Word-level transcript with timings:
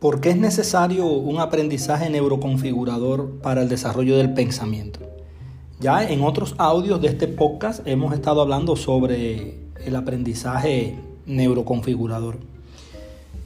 ¿Por 0.00 0.22
qué 0.22 0.30
es 0.30 0.38
necesario 0.38 1.04
un 1.04 1.40
aprendizaje 1.40 2.08
neuroconfigurador 2.08 3.32
para 3.42 3.60
el 3.60 3.68
desarrollo 3.68 4.16
del 4.16 4.32
pensamiento? 4.32 5.00
Ya 5.78 6.08
en 6.08 6.22
otros 6.22 6.54
audios 6.56 7.02
de 7.02 7.08
este 7.08 7.28
podcast 7.28 7.86
hemos 7.86 8.14
estado 8.14 8.40
hablando 8.40 8.76
sobre 8.76 9.58
el 9.84 9.94
aprendizaje 9.94 10.98
neuroconfigurador. 11.26 12.38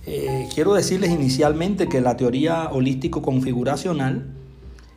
Eh, 0.07 0.49
quiero 0.55 0.75
decirles 0.75 1.11
inicialmente 1.11 1.89
que 1.89 2.01
la 2.01 2.17
teoría 2.17 2.68
holístico 2.71 3.21
configuracional 3.21 4.25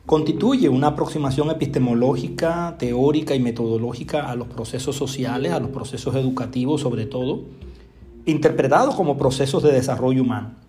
constituye 0.05 0.69
una 0.69 0.89
aproximación 0.89 1.49
epistemológica, 1.49 2.75
teórica 2.77 3.33
y 3.33 3.39
metodológica 3.39 4.29
a 4.29 4.35
los 4.35 4.47
procesos 4.47 4.95
sociales, 4.95 5.53
a 5.53 5.59
los 5.59 5.71
procesos 5.71 6.13
educativos 6.13 6.81
sobre 6.81 7.07
todo, 7.07 7.45
interpretados 8.27 8.93
como 8.93 9.17
procesos 9.17 9.63
de 9.63 9.71
desarrollo 9.71 10.21
humano 10.21 10.66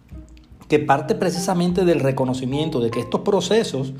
que 0.68 0.78
parte 0.78 1.14
precisamente 1.14 1.84
del 1.84 2.00
reconocimiento 2.00 2.80
de 2.80 2.90
que 2.90 3.00
estos 3.00 3.22
procesos, 3.22 3.94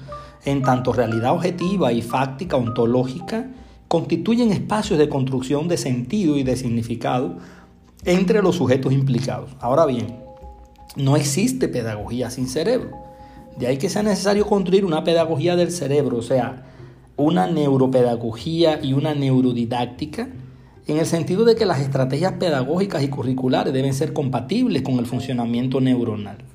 en 0.45 0.63
tanto 0.63 0.93
realidad 0.93 1.33
objetiva 1.33 1.93
y 1.93 2.03
fáctica 2.03 2.57
ontológica, 2.57 3.51
constituyen 3.89 4.53
espacios 4.53 4.99
de 4.99 5.09
construcción 5.09 5.67
de 5.67 5.79
sentido 5.79 6.37
y 6.37 6.43
de 6.43 6.57
significado 6.57 7.39
entre 8.05 8.43
los 8.43 8.57
sujetos 8.57 8.93
implicados. 8.93 9.51
Ahora 9.61 9.87
bien, 9.87 10.19
no 10.95 11.17
existe 11.17 11.69
pedagogía 11.69 12.31
sin 12.31 12.47
cerebro. 12.47 12.91
De 13.57 13.66
ahí 13.66 13.79
que 13.79 13.89
sea 13.89 14.03
necesario 14.03 14.47
construir 14.47 14.85
una 14.85 15.05
pedagogía 15.05 15.57
del 15.57 15.73
cerebro, 15.73 16.19
o 16.19 16.23
sea, 16.23 16.66
una 17.16 17.47
neuropedagogía 17.47 18.79
y 18.83 18.93
una 18.93 19.15
neurodidáctica, 19.15 20.29
en 20.87 20.99
el 20.99 21.07
sentido 21.07 21.45
de 21.45 21.57
que 21.57 21.66
las 21.66 21.80
estrategias 21.80 22.35
pedagógicas 22.35 23.03
y 23.03 23.09
curriculares 23.09 23.73
deben 23.73 23.95
ser 23.95 24.13
compatibles 24.13 24.82
con 24.82 24.99
el 24.99 25.07
funcionamiento 25.07 25.80
neuronal 25.80 26.48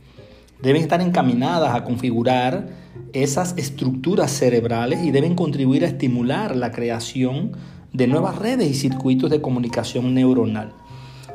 deben 0.63 0.81
estar 0.81 1.01
encaminadas 1.01 1.75
a 1.75 1.83
configurar 1.83 2.69
esas 3.11 3.53
estructuras 3.57 4.31
cerebrales 4.31 5.03
y 5.03 5.11
deben 5.11 5.35
contribuir 5.35 5.83
a 5.83 5.89
estimular 5.89 6.55
la 6.55 6.71
creación 6.71 7.51
de 7.91 8.07
nuevas 8.07 8.39
redes 8.39 8.71
y 8.71 8.73
circuitos 8.73 9.29
de 9.29 9.41
comunicación 9.41 10.13
neuronal 10.13 10.71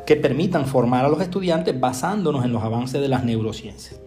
que 0.06 0.16
permitan 0.16 0.64
formar 0.64 1.04
a 1.04 1.10
los 1.10 1.20
estudiantes 1.20 1.78
basándonos 1.78 2.42
en 2.46 2.52
los 2.54 2.62
avances 2.62 3.02
de 3.02 3.08
las 3.08 3.22
neurociencias. 3.22 4.00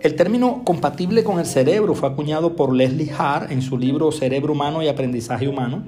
El 0.00 0.14
término 0.14 0.62
compatible 0.62 1.24
con 1.24 1.40
el 1.40 1.46
cerebro 1.46 1.96
fue 1.96 2.08
acuñado 2.08 2.54
por 2.54 2.72
Leslie 2.72 3.10
Hart 3.18 3.50
en 3.50 3.62
su 3.62 3.76
libro 3.76 4.12
Cerebro 4.12 4.52
Humano 4.52 4.80
y 4.80 4.86
Aprendizaje 4.86 5.48
Humano. 5.48 5.82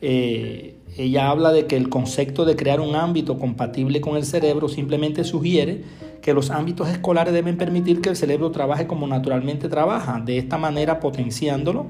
Eh, 0.00 0.75
ella 0.96 1.30
habla 1.30 1.52
de 1.52 1.66
que 1.66 1.76
el 1.76 1.88
concepto 1.88 2.44
de 2.44 2.56
crear 2.56 2.80
un 2.80 2.94
ámbito 2.94 3.38
compatible 3.38 4.00
con 4.00 4.16
el 4.16 4.24
cerebro 4.24 4.68
simplemente 4.68 5.24
sugiere 5.24 5.84
que 6.22 6.32
los 6.32 6.50
ámbitos 6.50 6.88
escolares 6.88 7.34
deben 7.34 7.58
permitir 7.58 8.00
que 8.00 8.08
el 8.08 8.16
cerebro 8.16 8.50
trabaje 8.50 8.86
como 8.86 9.06
naturalmente 9.06 9.68
trabaja, 9.68 10.20
de 10.24 10.38
esta 10.38 10.58
manera 10.58 10.98
potenciándolo, 10.98 11.86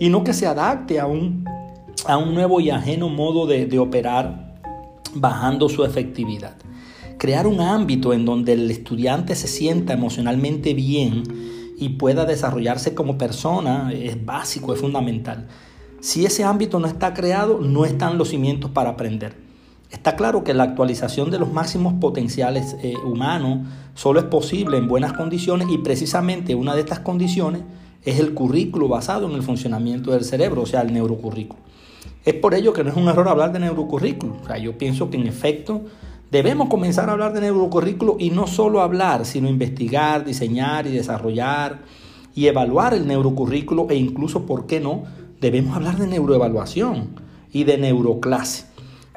y 0.00 0.08
no 0.08 0.24
que 0.24 0.32
se 0.32 0.46
adapte 0.46 0.98
a 0.98 1.06
un, 1.06 1.44
a 2.06 2.16
un 2.16 2.34
nuevo 2.34 2.60
y 2.60 2.70
ajeno 2.70 3.08
modo 3.08 3.46
de, 3.46 3.66
de 3.66 3.78
operar, 3.78 4.56
bajando 5.14 5.68
su 5.68 5.84
efectividad. 5.84 6.56
Crear 7.18 7.46
un 7.46 7.60
ámbito 7.60 8.12
en 8.12 8.24
donde 8.24 8.54
el 8.54 8.70
estudiante 8.70 9.34
se 9.34 9.48
sienta 9.48 9.92
emocionalmente 9.92 10.72
bien 10.72 11.22
y 11.76 11.90
pueda 11.90 12.24
desarrollarse 12.24 12.94
como 12.94 13.18
persona 13.18 13.92
es 13.92 14.24
básico, 14.24 14.72
es 14.72 14.80
fundamental. 14.80 15.48
Si 16.00 16.24
ese 16.24 16.44
ámbito 16.44 16.78
no 16.78 16.86
está 16.86 17.12
creado, 17.12 17.58
no 17.60 17.84
están 17.84 18.18
los 18.18 18.28
cimientos 18.28 18.70
para 18.70 18.90
aprender. 18.90 19.34
Está 19.90 20.16
claro 20.16 20.44
que 20.44 20.54
la 20.54 20.64
actualización 20.64 21.30
de 21.30 21.38
los 21.38 21.52
máximos 21.52 21.94
potenciales 21.94 22.76
eh, 22.82 22.94
humanos 23.04 23.66
solo 23.94 24.20
es 24.20 24.26
posible 24.26 24.76
en 24.76 24.86
buenas 24.86 25.14
condiciones 25.14 25.68
y 25.70 25.78
precisamente 25.78 26.54
una 26.54 26.74
de 26.74 26.82
estas 26.82 27.00
condiciones 27.00 27.62
es 28.04 28.20
el 28.20 28.34
currículo 28.34 28.86
basado 28.86 29.28
en 29.28 29.34
el 29.34 29.42
funcionamiento 29.42 30.12
del 30.12 30.24
cerebro, 30.24 30.62
o 30.62 30.66
sea, 30.66 30.82
el 30.82 30.92
neurocurrículo. 30.92 31.60
Es 32.24 32.34
por 32.34 32.54
ello 32.54 32.72
que 32.72 32.84
no 32.84 32.90
es 32.90 32.96
un 32.96 33.08
error 33.08 33.28
hablar 33.28 33.52
de 33.52 33.58
neurocurrículo. 33.58 34.36
O 34.42 34.46
sea, 34.46 34.58
yo 34.58 34.78
pienso 34.78 35.10
que 35.10 35.16
en 35.16 35.26
efecto 35.26 35.82
debemos 36.30 36.68
comenzar 36.68 37.08
a 37.08 37.12
hablar 37.12 37.32
de 37.32 37.40
neurocurrículo 37.40 38.16
y 38.20 38.30
no 38.30 38.46
solo 38.46 38.82
hablar, 38.82 39.24
sino 39.24 39.48
investigar, 39.48 40.24
diseñar 40.24 40.86
y 40.86 40.92
desarrollar 40.92 41.80
y 42.34 42.46
evaluar 42.46 42.94
el 42.94 43.06
neurocurrículo 43.06 43.88
e 43.90 43.96
incluso, 43.96 44.46
¿por 44.46 44.66
qué 44.66 44.78
no?, 44.80 45.04
debemos 45.40 45.76
hablar 45.76 45.96
de 45.98 46.06
neuroevaluación 46.06 47.08
y 47.52 47.64
de 47.64 47.78
neuroclase. 47.78 48.66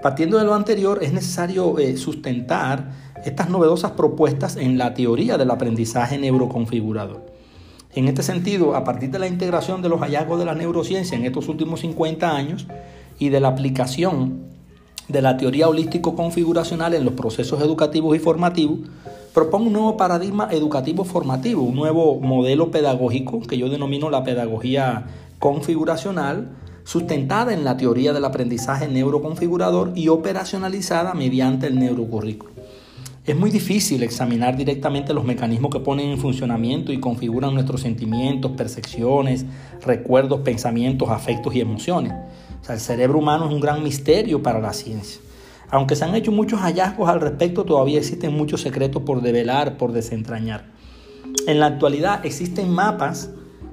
Partiendo 0.01 0.37
de 0.37 0.45
lo 0.45 0.53
anterior, 0.53 0.99
es 1.01 1.13
necesario 1.13 1.77
eh, 1.77 1.95
sustentar 1.97 2.91
estas 3.23 3.49
novedosas 3.49 3.91
propuestas 3.91 4.55
en 4.55 4.77
la 4.77 4.93
teoría 4.93 5.37
del 5.37 5.51
aprendizaje 5.51 6.17
neuroconfigurador. 6.17 7.31
En 7.93 8.07
este 8.07 8.23
sentido, 8.23 8.75
a 8.75 8.83
partir 8.83 9.11
de 9.11 9.19
la 9.19 9.27
integración 9.27 9.81
de 9.81 9.89
los 9.89 9.99
hallazgos 9.99 10.39
de 10.39 10.45
la 10.45 10.55
neurociencia 10.55 11.17
en 11.17 11.25
estos 11.25 11.49
últimos 11.49 11.81
50 11.81 12.35
años 12.35 12.67
y 13.19 13.29
de 13.29 13.39
la 13.39 13.49
aplicación 13.49 14.51
de 15.07 15.21
la 15.21 15.37
teoría 15.37 15.67
holístico 15.67 16.15
configuracional 16.15 16.93
en 16.93 17.03
los 17.03 17.13
procesos 17.15 17.61
educativos 17.61 18.15
y 18.15 18.19
formativos, 18.19 18.79
propongo 19.33 19.67
un 19.67 19.73
nuevo 19.73 19.97
paradigma 19.97 20.47
educativo 20.51 21.03
formativo, 21.03 21.63
un 21.63 21.75
nuevo 21.75 22.19
modelo 22.19 22.71
pedagógico 22.71 23.41
que 23.41 23.57
yo 23.57 23.69
denomino 23.69 24.09
la 24.09 24.23
pedagogía 24.23 25.05
configuracional, 25.41 26.49
sustentada 26.83 27.51
en 27.51 27.63
la 27.63 27.75
teoría 27.75 28.13
del 28.13 28.25
aprendizaje 28.25 28.87
neuroconfigurador 28.87 29.91
y 29.95 30.07
operacionalizada 30.07 31.15
mediante 31.15 31.65
el 31.65 31.79
neurocurrículo. 31.79 32.51
Es 33.25 33.35
muy 33.35 33.49
difícil 33.49 34.03
examinar 34.03 34.55
directamente 34.55 35.15
los 35.15 35.23
mecanismos 35.23 35.71
que 35.71 35.79
ponen 35.79 36.11
en 36.11 36.19
funcionamiento 36.19 36.93
y 36.93 36.99
configuran 36.99 37.55
nuestros 37.55 37.81
sentimientos, 37.81 38.51
percepciones, 38.51 39.45
recuerdos, 39.83 40.41
pensamientos, 40.41 41.09
afectos 41.09 41.55
y 41.55 41.61
emociones. 41.61 42.13
el 42.69 42.79
cerebro 42.79 43.17
humano 43.17 43.47
es 43.47 43.51
un 43.51 43.61
gran 43.61 43.81
misterio 43.81 44.43
para 44.43 44.59
la 44.59 44.73
ciencia. 44.73 45.21
Aunque 45.71 45.95
se 45.95 46.05
han 46.05 46.13
hecho 46.13 46.31
muchos 46.31 46.59
hallazgos 46.59 47.09
al 47.09 47.19
respecto, 47.19 47.65
todavía 47.65 47.97
existen 47.97 48.37
muchos 48.37 48.61
secretos 48.61 49.01
por 49.01 49.23
develar, 49.23 49.77
por 49.77 49.91
desentrañar. 49.91 50.65
En 51.47 51.59
la 51.59 51.65
actualidad 51.65 52.23
existen 52.25 52.69
mapas 52.69 53.31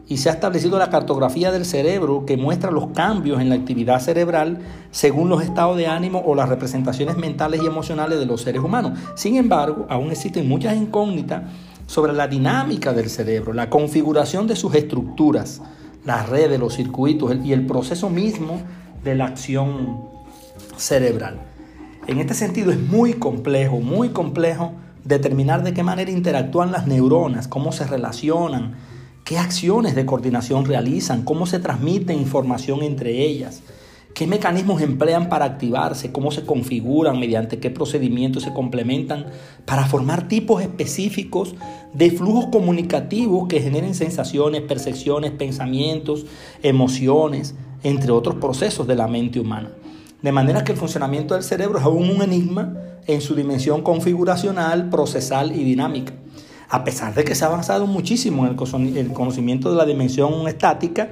y 0.08 0.16
se 0.16 0.30
ha 0.30 0.32
establecido 0.32 0.78
la 0.78 0.88
cartografía 0.88 1.52
del 1.52 1.66
cerebro 1.66 2.24
que 2.24 2.38
muestra 2.38 2.70
los 2.70 2.88
cambios 2.88 3.40
en 3.40 3.50
la 3.50 3.56
actividad 3.56 4.00
cerebral 4.00 4.58
según 4.90 5.28
los 5.28 5.42
estados 5.42 5.76
de 5.76 5.86
ánimo 5.86 6.22
o 6.24 6.34
las 6.34 6.48
representaciones 6.48 7.18
mentales 7.18 7.62
y 7.62 7.66
emocionales 7.66 8.18
de 8.18 8.24
los 8.24 8.40
seres 8.40 8.62
humanos. 8.62 8.98
Sin 9.14 9.36
embargo, 9.36 9.86
aún 9.90 10.10
existen 10.10 10.48
muchas 10.48 10.76
incógnitas 10.76 11.42
sobre 11.86 12.14
la 12.14 12.26
dinámica 12.26 12.94
del 12.94 13.10
cerebro, 13.10 13.52
la 13.52 13.68
configuración 13.68 14.46
de 14.46 14.56
sus 14.56 14.74
estructuras, 14.74 15.60
las 16.06 16.28
redes, 16.28 16.58
los 16.58 16.74
circuitos 16.74 17.34
y 17.44 17.52
el 17.52 17.66
proceso 17.66 18.08
mismo 18.08 18.62
de 19.04 19.14
la 19.14 19.26
acción 19.26 20.00
cerebral. 20.78 21.38
En 22.06 22.18
este 22.18 22.32
sentido 22.32 22.72
es 22.72 22.80
muy 22.80 23.14
complejo, 23.14 23.80
muy 23.80 24.08
complejo 24.08 24.72
determinar 25.04 25.62
de 25.62 25.74
qué 25.74 25.82
manera 25.82 26.10
interactúan 26.10 26.72
las 26.72 26.86
neuronas, 26.86 27.46
cómo 27.46 27.72
se 27.72 27.86
relacionan, 27.86 28.74
¿Qué 29.28 29.36
acciones 29.36 29.94
de 29.94 30.06
coordinación 30.06 30.64
realizan? 30.64 31.22
¿Cómo 31.22 31.44
se 31.44 31.58
transmite 31.58 32.14
información 32.14 32.82
entre 32.82 33.26
ellas? 33.26 33.60
¿Qué 34.14 34.26
mecanismos 34.26 34.80
emplean 34.80 35.28
para 35.28 35.44
activarse? 35.44 36.12
¿Cómo 36.12 36.30
se 36.30 36.46
configuran? 36.46 37.20
¿Mediante 37.20 37.58
qué 37.58 37.68
procedimientos 37.68 38.44
se 38.44 38.54
complementan? 38.54 39.26
Para 39.66 39.84
formar 39.84 40.28
tipos 40.28 40.62
específicos 40.62 41.56
de 41.92 42.10
flujos 42.10 42.46
comunicativos 42.46 43.48
que 43.48 43.60
generen 43.60 43.94
sensaciones, 43.94 44.62
percepciones, 44.62 45.32
pensamientos, 45.32 46.24
emociones, 46.62 47.54
entre 47.82 48.12
otros 48.12 48.36
procesos 48.36 48.86
de 48.86 48.96
la 48.96 49.08
mente 49.08 49.40
humana. 49.40 49.72
De 50.22 50.32
manera 50.32 50.64
que 50.64 50.72
el 50.72 50.78
funcionamiento 50.78 51.34
del 51.34 51.42
cerebro 51.42 51.80
es 51.80 51.84
aún 51.84 52.08
un 52.08 52.22
enigma 52.22 52.78
en 53.06 53.20
su 53.20 53.34
dimensión 53.34 53.82
configuracional, 53.82 54.88
procesal 54.88 55.54
y 55.54 55.64
dinámica 55.64 56.14
a 56.68 56.84
pesar 56.84 57.14
de 57.14 57.24
que 57.24 57.34
se 57.34 57.44
ha 57.44 57.48
avanzado 57.48 57.86
muchísimo 57.86 58.46
en 58.46 58.56
el 58.96 59.12
conocimiento 59.12 59.70
de 59.70 59.76
la 59.76 59.86
dimensión 59.86 60.46
estática 60.48 61.10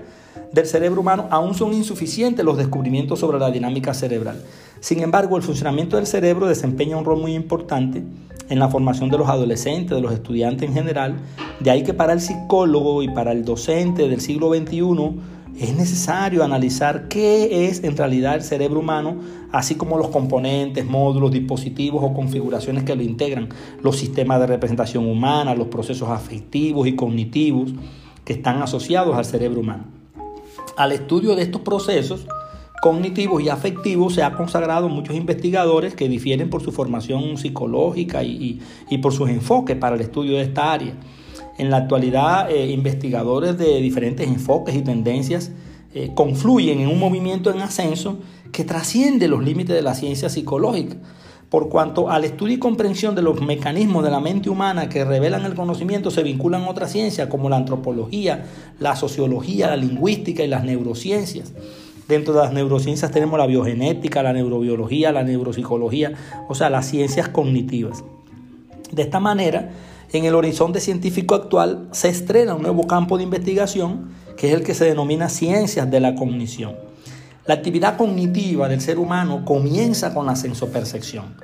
del 0.53 0.67
cerebro 0.67 1.01
humano, 1.01 1.27
aún 1.31 1.55
son 1.55 1.73
insuficientes 1.73 2.45
los 2.45 2.57
descubrimientos 2.57 3.19
sobre 3.19 3.39
la 3.39 3.51
dinámica 3.51 3.95
cerebral. 3.95 4.43
Sin 4.81 5.01
embargo, 5.01 5.37
el 5.37 5.43
funcionamiento 5.43 5.97
del 5.97 6.07
cerebro 6.07 6.47
desempeña 6.47 6.97
un 6.97 7.05
rol 7.05 7.21
muy 7.21 7.35
importante 7.35 8.05
en 8.49 8.59
la 8.59 8.69
formación 8.69 9.11
de 9.11 9.19
los 9.19 9.29
adolescentes, 9.29 9.97
de 9.97 10.01
los 10.01 10.13
estudiantes 10.13 10.69
en 10.69 10.75
general, 10.75 11.17
de 11.61 11.71
ahí 11.71 11.83
que 11.83 11.95
para 11.95 12.13
el 12.13 12.21
psicólogo 12.21 13.03
y 13.03 13.09
para 13.09 13.33
el 13.33 13.45
docente 13.45 14.09
del 14.09 14.21
siglo 14.21 14.55
XXI, 14.55 14.81
es 15.59 15.75
necesario 15.75 16.45
analizar 16.45 17.09
qué 17.09 17.67
es 17.67 17.83
en 17.83 17.97
realidad 17.97 18.35
el 18.35 18.43
cerebro 18.43 18.81
humano, 18.81 19.17
así 19.53 19.75
como 19.75 19.97
los 19.97 20.09
componentes, 20.09 20.85
módulos, 20.85 21.33
dispositivos 21.33 22.03
o 22.05 22.13
configuraciones 22.13 22.85
que 22.85 22.95
lo 22.95 23.03
integran, 23.03 23.49
los 23.83 23.97
sistemas 23.97 24.41
de 24.41 24.47
representación 24.47 25.07
humana, 25.07 25.55
los 25.55 25.69
procesos 25.69 26.11
afectivos 26.11 26.87
y 26.87 26.95
cognitivos 26.95 27.73
que 28.25 28.35
están 28.35 28.61
asociados 28.61 29.17
al 29.17 29.25
cerebro 29.25 29.61
humano. 29.61 29.85
Al 30.77 30.93
estudio 30.93 31.35
de 31.35 31.43
estos 31.43 31.63
procesos, 31.63 32.27
cognitivos 32.83 33.43
y 33.43 33.49
afectivos 33.49 34.15
se 34.15 34.23
ha 34.23 34.33
consagrado 34.35 34.89
muchos 34.91 35.17
investigadores 35.17 35.95
que 35.95 36.09
difieren 36.09 36.51
por 36.51 36.63
su 36.63 36.71
formación 36.71 37.39
psicológica 37.39 38.23
y, 38.23 38.61
por 39.01 39.13
sus 39.13 39.31
enfoques 39.31 39.77
para 39.77 39.97
el 39.97 40.03
estudio 40.03 40.37
de 40.37 40.43
esta 40.43 40.73
área. 40.73 40.95
En 41.59 41.71
la 41.71 41.79
actualidad, 41.79 42.51
eh, 42.51 42.71
investigadores 42.71 43.57
de 43.57 43.81
diferentes 43.81 44.27
enfoques 44.27 44.75
y 44.75 44.83
tendencias 44.83 45.53
eh, 45.95 46.11
confluyen 46.15 46.81
en 46.81 46.89
un 46.89 46.99
movimiento 46.99 47.51
en 47.51 47.63
ascenso 47.63 48.19
que 48.53 48.65
trasciende 48.65 49.29
los 49.29 49.43
límites 49.43 49.75
de 49.75 49.83
la 49.83 49.95
ciencia 49.95 50.29
psicológica, 50.29 50.97
por 51.49 51.69
cuanto 51.69 52.11
al 52.11 52.25
estudio 52.25 52.57
y 52.57 52.59
comprensión 52.59 53.15
de 53.15 53.23
los 53.23 53.41
mecanismos 53.41 54.05
de 54.05 54.11
la 54.11 54.21
mente 54.21 54.51
humana 54.51 54.89
que 54.89 55.05
revelan 55.05 55.47
el 55.47 55.55
conocimiento 55.55 56.11
se 56.11 56.23
vinculan 56.23 56.65
otras 56.65 56.93
ciencias 56.93 57.29
como 57.29 57.49
la 57.49 57.57
antropología, 57.57 58.45
la 58.79 58.97
sociología, 58.97 59.69
la 59.69 59.77
lingüística 59.77 60.43
y 60.43 60.49
las 60.49 60.65
neurociencias. 60.65 61.53
Dentro 62.09 62.35
de 62.35 62.41
las 62.41 62.53
neurociencias 62.53 63.11
tenemos 63.11 63.39
la 63.39 63.47
biogenética, 63.47 64.23
la 64.23 64.33
neurobiología, 64.33 65.13
la 65.13 65.25
neuropsicología, 65.25 66.13
o 66.49 66.55
sea, 66.55 66.69
las 66.69 66.87
ciencias 66.87 67.29
cognitivas. 67.29 68.05
De 68.93 69.03
esta 69.03 69.19
manera, 69.19 69.71
en 70.13 70.25
el 70.25 70.35
horizonte 70.35 70.81
científico 70.81 71.35
actual 71.35 71.89
se 71.93 72.09
estrena 72.09 72.55
un 72.55 72.63
nuevo 72.63 72.87
campo 72.87 73.17
de 73.17 73.25
investigación 73.25 74.11
que 74.37 74.49
es 74.49 74.55
el 74.55 74.63
que 74.63 74.75
se 74.75 74.85
denomina 74.85 75.29
ciencias 75.29 75.91
de 75.91 76.01
la 76.01 76.15
cognición. 76.15 76.77
La 77.47 77.55
actividad 77.55 77.97
cognitiva 77.97 78.69
del 78.69 78.81
ser 78.81 78.99
humano 78.99 79.45
comienza 79.45 80.13
con 80.13 80.27
la 80.27 80.37
sensopercepción, 80.37 81.37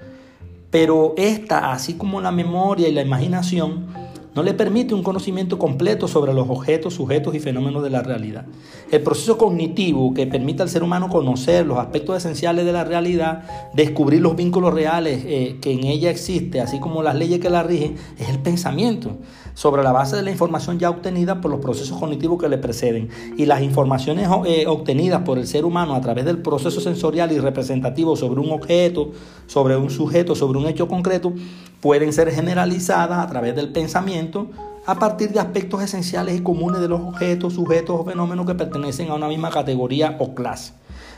pero 0.71 1.15
esta, 1.17 1.73
así 1.73 1.95
como 1.95 2.21
la 2.21 2.33
memoria 2.33 2.89
y 2.89 2.93
la 2.93 3.03
imaginación, 3.03 3.87
no 4.35 4.43
le 4.43 4.55
permite 4.55 4.95
un 4.95 5.03
conocimiento 5.03 5.59
completo 5.59 6.09
sobre 6.09 6.33
los 6.33 6.49
objetos, 6.49 6.95
sujetos 6.95 7.35
y 7.35 7.41
fenómenos 7.41 7.83
de 7.83 7.91
la 7.91 8.03
realidad. 8.03 8.47
El 8.91 9.03
proceso 9.03 9.37
cognitivo 9.37 10.15
que 10.15 10.27
permite 10.27 10.63
al 10.63 10.69
ser 10.69 10.83
humano 10.83 11.09
conocer 11.09 11.67
los 11.67 11.79
aspectos 11.79 12.17
esenciales 12.17 12.65
de 12.65 12.73
la 12.73 12.85
realidad, 12.85 13.45
descubrir 13.75 14.23
los 14.23 14.35
vínculos 14.37 14.73
reales 14.73 15.23
eh, 15.27 15.59
que 15.61 15.73
en 15.73 15.85
ella 15.85 16.11
existe, 16.11 16.61
así 16.61 16.81
como 16.81 17.03
las 17.03 17.15
leyes 17.15 17.41
que 17.41 17.51
la 17.51 17.63
rigen, 17.63 17.97
es 18.19 18.29
el 18.29 18.39
pensamiento 18.39 19.19
sobre 19.55 19.83
la 19.83 19.93
base 19.93 20.17
de 20.17 20.23
la 20.23 20.31
información 20.31 20.79
ya 20.79 20.91
obtenida 20.91 21.41
por 21.41 21.51
los 21.51 21.61
procesos 21.61 21.99
cognitivos 21.99 22.41
que 22.41 22.49
le 22.49 22.59
preceden. 22.59 23.09
Y 23.37 23.47
las 23.47 23.63
informaciones 23.63 24.29
eh, 24.47 24.67
obtenidas 24.67 25.23
por 25.23 25.39
el 25.39 25.47
ser 25.47 25.65
humano 25.65 25.95
a 25.95 26.01
través 26.01 26.25
del 26.25 26.39
proceso 26.39 26.81
sensorial 26.81 27.33
y 27.33 27.39
representativo 27.39 28.17
sobre 28.17 28.41
un 28.41 28.51
objeto, 28.51 29.11
sobre 29.47 29.77
un 29.77 29.91
sujeto, 29.91 30.35
sobre 30.35 30.59
un 30.59 30.67
hecho 30.67 30.89
concreto, 30.89 31.33
pueden 31.81 32.13
ser 32.13 32.31
generalizadas 32.31 33.19
a 33.19 33.29
través 33.29 33.55
del 33.57 33.73
pensamiento 33.73 34.49
a 34.87 34.99
partir 34.99 35.31
de 35.31 35.39
aspectos 35.39 35.83
esenciales 35.83 36.37
y 36.37 36.43
comunes 36.43 36.81
de 36.81 36.89
los 36.89 37.01
objetos, 37.01 37.55
sujetos 37.55 38.01
o 38.01 38.05
fenómenos 38.05 38.47
que 38.47 38.55
pertenecen 38.55 39.11
a 39.11 39.15
una 39.15 39.29
misma 39.29 39.51
categoría 39.51 40.17
o 40.19 40.35
clase. 40.35 40.73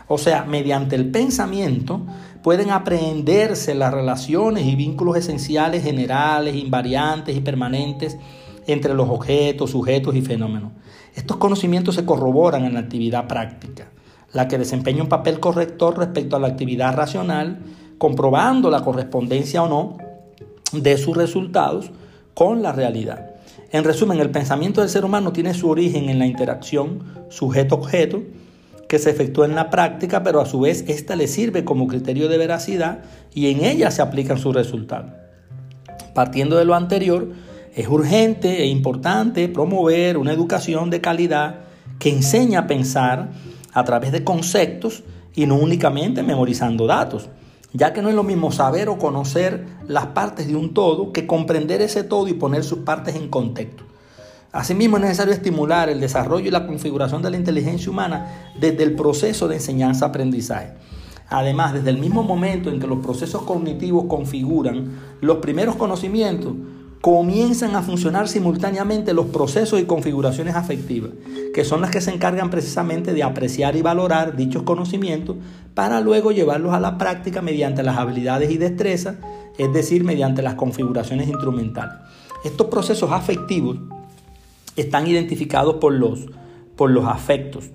O 0.08 0.18
sea, 0.18 0.44
mediante 0.44 0.96
el 0.96 1.10
pensamiento 1.10 2.02
pueden 2.42 2.70
aprenderse 2.70 3.74
las 3.74 3.92
relaciones 3.92 4.66
y 4.66 4.76
vínculos 4.76 5.16
esenciales, 5.16 5.82
generales, 5.82 6.56
invariantes 6.56 7.36
y 7.36 7.40
permanentes 7.40 8.18
entre 8.66 8.94
los 8.94 9.08
objetos, 9.08 9.70
sujetos 9.70 10.14
y 10.14 10.22
fenómenos. 10.22 10.72
Estos 11.14 11.36
conocimientos 11.38 11.94
se 11.94 12.04
corroboran 12.04 12.64
en 12.64 12.74
la 12.74 12.80
actividad 12.80 13.26
práctica, 13.26 13.90
la 14.32 14.48
que 14.48 14.58
desempeña 14.58 15.02
un 15.02 15.08
papel 15.08 15.40
corrector 15.40 15.98
respecto 15.98 16.36
a 16.36 16.40
la 16.40 16.48
actividad 16.48 16.94
racional, 16.94 17.60
comprobando 17.98 18.70
la 18.70 18.82
correspondencia 18.82 19.62
o 19.62 19.68
no 19.68 19.96
de 20.72 20.98
sus 20.98 21.16
resultados 21.16 21.90
con 22.34 22.62
la 22.62 22.72
realidad. 22.72 23.30
En 23.70 23.84
resumen, 23.84 24.20
el 24.20 24.30
pensamiento 24.30 24.80
del 24.80 24.90
ser 24.90 25.04
humano 25.04 25.32
tiene 25.32 25.54
su 25.54 25.68
origen 25.68 26.08
en 26.08 26.18
la 26.18 26.26
interacción 26.26 27.04
sujeto-objeto, 27.30 28.22
que 28.94 29.00
se 29.00 29.10
efectúa 29.10 29.46
en 29.46 29.56
la 29.56 29.70
práctica, 29.70 30.22
pero 30.22 30.40
a 30.40 30.46
su 30.46 30.60
vez 30.60 30.84
esta 30.86 31.16
le 31.16 31.26
sirve 31.26 31.64
como 31.64 31.88
criterio 31.88 32.28
de 32.28 32.38
veracidad 32.38 33.00
y 33.34 33.50
en 33.50 33.64
ella 33.64 33.90
se 33.90 34.02
aplican 34.02 34.38
sus 34.38 34.54
resultados. 34.54 35.10
Partiendo 36.14 36.56
de 36.56 36.64
lo 36.64 36.76
anterior, 36.76 37.32
es 37.74 37.88
urgente 37.88 38.62
e 38.62 38.66
importante 38.66 39.48
promover 39.48 40.16
una 40.16 40.32
educación 40.32 40.90
de 40.90 41.00
calidad 41.00 41.62
que 41.98 42.10
enseña 42.10 42.60
a 42.60 42.66
pensar 42.68 43.32
a 43.72 43.82
través 43.82 44.12
de 44.12 44.22
conceptos 44.22 45.02
y 45.34 45.46
no 45.46 45.56
únicamente 45.56 46.22
memorizando 46.22 46.86
datos, 46.86 47.28
ya 47.72 47.92
que 47.92 48.00
no 48.00 48.10
es 48.10 48.14
lo 48.14 48.22
mismo 48.22 48.52
saber 48.52 48.88
o 48.88 48.96
conocer 48.96 49.66
las 49.88 50.06
partes 50.06 50.46
de 50.46 50.54
un 50.54 50.72
todo 50.72 51.12
que 51.12 51.26
comprender 51.26 51.82
ese 51.82 52.04
todo 52.04 52.28
y 52.28 52.34
poner 52.34 52.62
sus 52.62 52.78
partes 52.78 53.16
en 53.16 53.28
contexto. 53.28 53.82
Asimismo, 54.54 54.98
es 54.98 55.02
necesario 55.02 55.34
estimular 55.34 55.88
el 55.88 55.98
desarrollo 55.98 56.46
y 56.46 56.52
la 56.52 56.64
configuración 56.64 57.20
de 57.22 57.30
la 57.30 57.36
inteligencia 57.36 57.90
humana 57.90 58.52
desde 58.56 58.84
el 58.84 58.94
proceso 58.94 59.48
de 59.48 59.56
enseñanza-aprendizaje. 59.56 60.74
Además, 61.28 61.72
desde 61.74 61.90
el 61.90 61.98
mismo 61.98 62.22
momento 62.22 62.70
en 62.70 62.78
que 62.78 62.86
los 62.86 63.00
procesos 63.00 63.42
cognitivos 63.42 64.04
configuran 64.04 64.92
los 65.20 65.38
primeros 65.38 65.74
conocimientos, 65.74 66.52
comienzan 67.00 67.74
a 67.74 67.82
funcionar 67.82 68.28
simultáneamente 68.28 69.12
los 69.12 69.26
procesos 69.26 69.80
y 69.80 69.86
configuraciones 69.86 70.54
afectivas, 70.54 71.10
que 71.52 71.64
son 71.64 71.80
las 71.80 71.90
que 71.90 72.00
se 72.00 72.12
encargan 72.12 72.48
precisamente 72.48 73.12
de 73.12 73.24
apreciar 73.24 73.74
y 73.74 73.82
valorar 73.82 74.36
dichos 74.36 74.62
conocimientos 74.62 75.34
para 75.74 76.00
luego 76.00 76.30
llevarlos 76.30 76.72
a 76.74 76.80
la 76.80 76.96
práctica 76.96 77.42
mediante 77.42 77.82
las 77.82 77.98
habilidades 77.98 78.52
y 78.52 78.58
destrezas, 78.58 79.16
es 79.58 79.72
decir, 79.72 80.04
mediante 80.04 80.42
las 80.42 80.54
configuraciones 80.54 81.26
instrumentales. 81.26 81.96
Estos 82.44 82.68
procesos 82.68 83.10
afectivos 83.10 83.78
están 84.76 85.06
identificados 85.06 85.76
por 85.76 85.92
los, 85.92 86.26
por 86.76 86.90
los 86.90 87.06
afectos, 87.06 87.70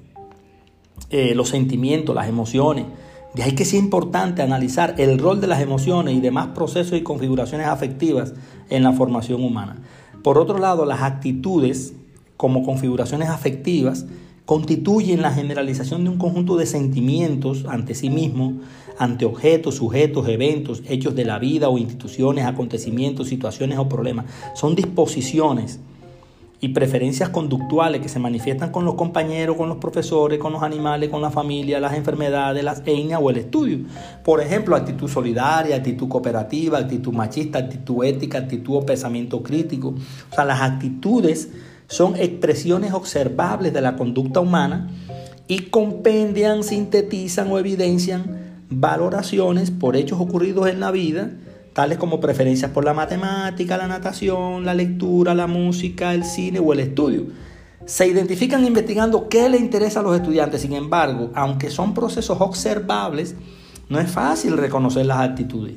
eh, 1.10 1.34
los 1.36 1.50
sentimientos, 1.50 2.16
las 2.16 2.28
emociones. 2.28 2.86
De 3.34 3.44
ahí 3.44 3.54
que 3.54 3.64
es 3.64 3.74
importante 3.74 4.42
analizar 4.42 4.96
el 4.98 5.20
rol 5.20 5.40
de 5.40 5.48
las 5.48 5.62
emociones 5.62 6.16
y 6.16 6.20
demás 6.20 6.48
procesos 6.48 6.98
y 6.98 7.04
configuraciones 7.04 7.68
afectivas 7.68 8.34
en 8.70 8.84
la 8.84 8.92
formación 8.94 9.44
humana. 9.44 9.78
Por 10.24 10.38
otro 10.38 10.58
lado, 10.58 10.86
las 10.86 11.02
actitudes 11.02 11.94
como 12.38 12.64
configuraciones 12.64 13.30
afectivas 13.30 14.06
constituyen 14.46 15.22
la 15.22 15.32
generalización 15.32 16.04
de 16.04 16.10
un 16.10 16.18
conjunto 16.18 16.58
de 16.58 16.66
sentimientos 16.66 17.66
ante 17.68 17.94
sí 17.94 18.10
mismo, 18.10 18.56
ante 18.98 19.26
objetos, 19.26 19.76
sujetos, 19.76 20.28
eventos, 20.28 20.82
hechos 20.88 21.16
de 21.16 21.24
la 21.24 21.38
vida 21.38 21.70
o 21.70 21.78
instituciones, 21.78 22.46
acontecimientos, 22.46 23.28
situaciones 23.28 23.78
o 23.78 23.88
problemas. 23.88 24.26
Son 24.56 24.76
disposiciones 24.76 25.80
y 26.62 26.70
preferencias 26.70 27.30
conductuales 27.30 28.02
que 28.02 28.10
se 28.10 28.20
manifiestan 28.20 28.72
con 28.72 28.84
los 28.84 28.96
compañeros, 28.96 29.56
con 29.56 29.70
los 29.70 29.78
profesores, 29.78 30.40
con 30.40 30.52
los 30.52 30.62
animales, 30.62 31.10
con 31.10 31.22
la 31.22 31.32
familia, 31.32 31.80
las 31.80 31.94
enfermedades, 31.94 32.64
las 32.64 32.80
etnias 32.86 33.20
o 33.24 33.30
el 33.30 33.38
estudio. 33.38 33.80
Por 34.24 34.42
ejemplo, 34.42 34.76
actitud 34.76 35.08
solidaria, 35.08 35.78
actitud 35.78 36.10
cooperativa, 36.10 36.78
actitud 36.78 37.14
machista, 37.14 37.60
actitud 37.60 38.04
ética, 38.04 38.40
actitud 38.40 38.76
o 38.76 38.86
pensamiento 38.86 39.42
crítico. 39.42 39.96
O 40.32 40.36
sea, 40.36 40.44
las 40.44 40.62
actitudes 40.62 41.50
son 41.88 42.18
expresiones 42.18 42.94
observables 42.94 43.74
de 43.74 43.82
la 43.82 43.96
conducta 43.96 44.42
humana 44.42 44.90
y 45.48 45.60
compendian, 45.70 46.64
sintetizan 46.64 47.50
o 47.52 47.58
evidencian 47.58 48.66
valoraciones 48.70 49.72
por 49.72 49.96
hechos 49.96 50.20
ocurridos 50.20 50.68
en 50.68 50.82
la 50.82 50.92
vida 50.92 51.32
tales 51.80 51.98
como 51.98 52.20
preferencias 52.20 52.72
por 52.72 52.84
la 52.84 52.94
matemática, 52.94 53.78
la 53.78 53.88
natación, 53.88 54.66
la 54.66 54.74
lectura, 54.74 55.34
la 55.34 55.48
música, 55.48 56.14
el 56.14 56.26
cine 56.26 56.60
o 56.60 56.74
el 56.74 56.82
estudio. 56.82 57.28
Se 57.86 58.06
identifican 58.06 58.66
investigando 58.66 59.30
qué 59.30 59.48
le 59.48 59.60
interesa 59.60 60.02
a 60.02 60.04
los 60.04 60.14
estudiantes, 60.14 60.62
sin 60.62 60.74
embargo, 60.74 61.32
aunque 61.36 61.70
son 61.72 61.94
procesos 61.94 62.42
observables, 62.42 63.34
no 63.88 63.98
es 63.98 64.12
fácil 64.12 64.58
reconocer 64.58 65.06
las 65.06 65.20
actitudes, 65.22 65.76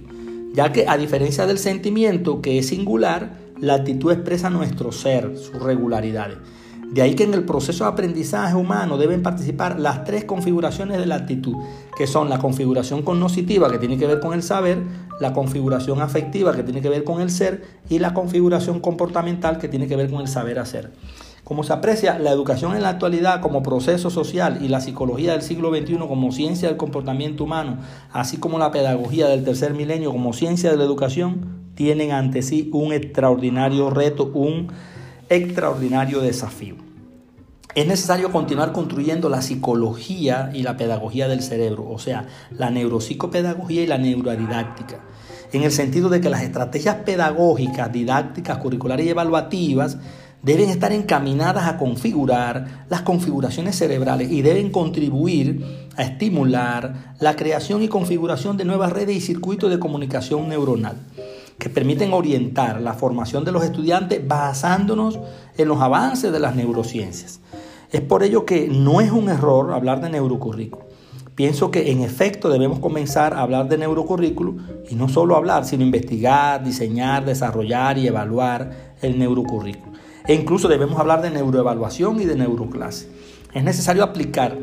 ya 0.52 0.73
que 0.73 0.88
a 0.88 0.97
diferencia 0.97 1.47
del 1.47 1.59
sentimiento, 1.59 2.42
que 2.42 2.59
es 2.59 2.66
singular, 2.66 3.38
la 3.61 3.75
actitud 3.75 4.11
expresa 4.11 4.50
nuestro 4.50 4.90
ser, 4.90 5.38
sus 5.38 5.62
regularidades. 5.62 6.38
De 6.92 7.00
ahí 7.00 7.14
que 7.14 7.25
en 7.25 7.32
el 7.32 7.44
proceso 7.44 7.84
de 7.84 7.90
aprendizaje 7.90 8.54
humano 8.54 8.99
deben 8.99 9.22
participar 9.22 9.80
las 9.80 10.04
tres 10.04 10.25
configuraciones 10.25 10.99
de 10.99 11.06
la 11.06 11.14
actitud, 11.14 11.56
que 11.96 12.06
son 12.06 12.28
la 12.28 12.38
configuración 12.38 13.00
cognitiva, 13.00 13.70
que 13.70 13.78
tiene 13.78 13.96
que 13.96 14.06
ver 14.06 14.20
con 14.20 14.34
el 14.34 14.42
saber, 14.42 14.82
la 15.18 15.32
configuración 15.32 16.02
afectiva, 16.02 16.54
que 16.54 16.62
tiene 16.62 16.82
que 16.82 16.90
ver 16.90 17.02
con 17.04 17.22
el 17.22 17.30
ser, 17.30 17.62
y 17.88 17.99
la 17.99 18.12
configuración 18.12 18.80
comportamental, 18.80 19.56
que 19.56 19.68
tiene 19.68 19.87
que 19.87 19.96
ver 19.96 20.11
con 20.11 20.20
el 20.20 20.28
saber 20.28 20.58
hacer. 20.58 20.92
Como 21.44 21.64
se 21.64 21.72
aprecia, 21.72 22.18
la 22.18 22.30
educación 22.30 22.76
en 22.76 22.82
la 22.82 22.90
actualidad 22.90 23.40
como 23.40 23.62
proceso 23.62 24.11
social 24.11 24.58
y 24.61 24.68
la 24.68 24.82
psicología 24.82 25.32
del 25.32 25.40
siglo 25.40 25.75
XXI 25.75 25.96
como 25.96 26.30
ciencia 26.30 26.68
del 26.68 26.76
comportamiento 26.76 27.44
humano, 27.44 27.78
así 28.12 28.37
como 28.37 28.58
la 28.58 28.70
pedagogía 28.70 29.28
del 29.28 29.44
tercer 29.44 29.72
milenio 29.72 30.12
como 30.12 30.34
ciencia 30.34 30.70
de 30.70 30.76
la 30.76 30.84
educación, 30.84 31.62
tienen 31.75 32.12
ante 32.12 32.42
sí 32.42 32.68
un 32.75 32.92
extraordinario 32.92 33.88
reto, 33.88 34.30
un 34.34 34.68
extraordinario 35.34 36.20
desafío. 36.20 36.76
Es 37.74 37.86
necesario 37.86 38.30
continuar 38.30 38.72
construyendo 38.72 39.30
la 39.30 39.40
psicología 39.40 40.50
y 40.52 40.62
la 40.62 40.76
pedagogía 40.76 41.26
del 41.26 41.42
cerebro, 41.42 41.88
o 41.88 41.98
sea, 41.98 42.26
la 42.50 42.70
neuropsicopedagogía 42.70 43.82
y 43.82 43.86
la 43.86 43.96
neurodidáctica, 43.96 45.00
en 45.52 45.62
el 45.62 45.72
sentido 45.72 46.10
de 46.10 46.20
que 46.20 46.28
las 46.28 46.42
estrategias 46.42 46.96
pedagógicas, 46.96 47.90
didácticas, 47.90 48.58
curriculares 48.58 49.06
y 49.06 49.10
evaluativas 49.10 49.96
deben 50.42 50.68
estar 50.68 50.92
encaminadas 50.92 51.66
a 51.66 51.78
configurar 51.78 52.86
las 52.90 53.02
configuraciones 53.02 53.76
cerebrales 53.76 54.30
y 54.30 54.42
deben 54.42 54.70
contribuir 54.70 55.88
a 55.96 56.02
estimular 56.02 57.14
la 57.20 57.36
creación 57.36 57.82
y 57.82 57.88
configuración 57.88 58.58
de 58.58 58.66
nuevas 58.66 58.92
redes 58.92 59.16
y 59.16 59.20
circuitos 59.20 59.70
de 59.70 59.78
comunicación 59.78 60.48
neuronal 60.48 60.96
que 61.59 61.68
permiten 61.68 62.12
orientar 62.12 62.80
la 62.80 62.94
formación 62.94 63.44
de 63.44 63.52
los 63.52 63.64
estudiantes 63.64 64.26
basándonos 64.26 65.18
en 65.56 65.68
los 65.68 65.80
avances 65.80 66.32
de 66.32 66.40
las 66.40 66.56
neurociencias. 66.56 67.40
Es 67.90 68.00
por 68.00 68.23
ello 68.23 68.44
que 68.47 68.68
no 68.68 69.00
es 69.00 69.11
un 69.11 69.28
error 69.28 69.73
hablar 69.73 70.00
de 70.00 70.11
neurocurrículo. 70.11 70.87
Pienso 71.35 71.71
que 71.71 71.90
en 71.90 72.02
efecto 72.02 72.50
debemos 72.50 72.78
comenzar 72.78 73.35
a 73.35 73.40
hablar 73.40 73.68
de 73.68 73.78
neurocurrículo 73.78 74.56
y 74.90 74.94
no 74.94 75.09
solo 75.09 75.37
hablar, 75.37 75.64
sino 75.64 75.82
investigar, 75.82 76.62
diseñar, 76.62 77.25
desarrollar 77.25 77.97
y 77.97 78.06
evaluar 78.06 78.94
el 79.00 79.18
neurocurrículo. 79.18 79.92
E 80.26 80.35
incluso 80.35 80.68
debemos 80.68 80.99
hablar 81.00 81.23
de 81.23 81.30
neuroevaluación 81.30 82.21
y 82.21 82.26
de 82.26 82.37
neuroclase. 82.37 83.09
Es 83.52 83.64
necesario 83.64 84.04
aplicar 84.04 84.56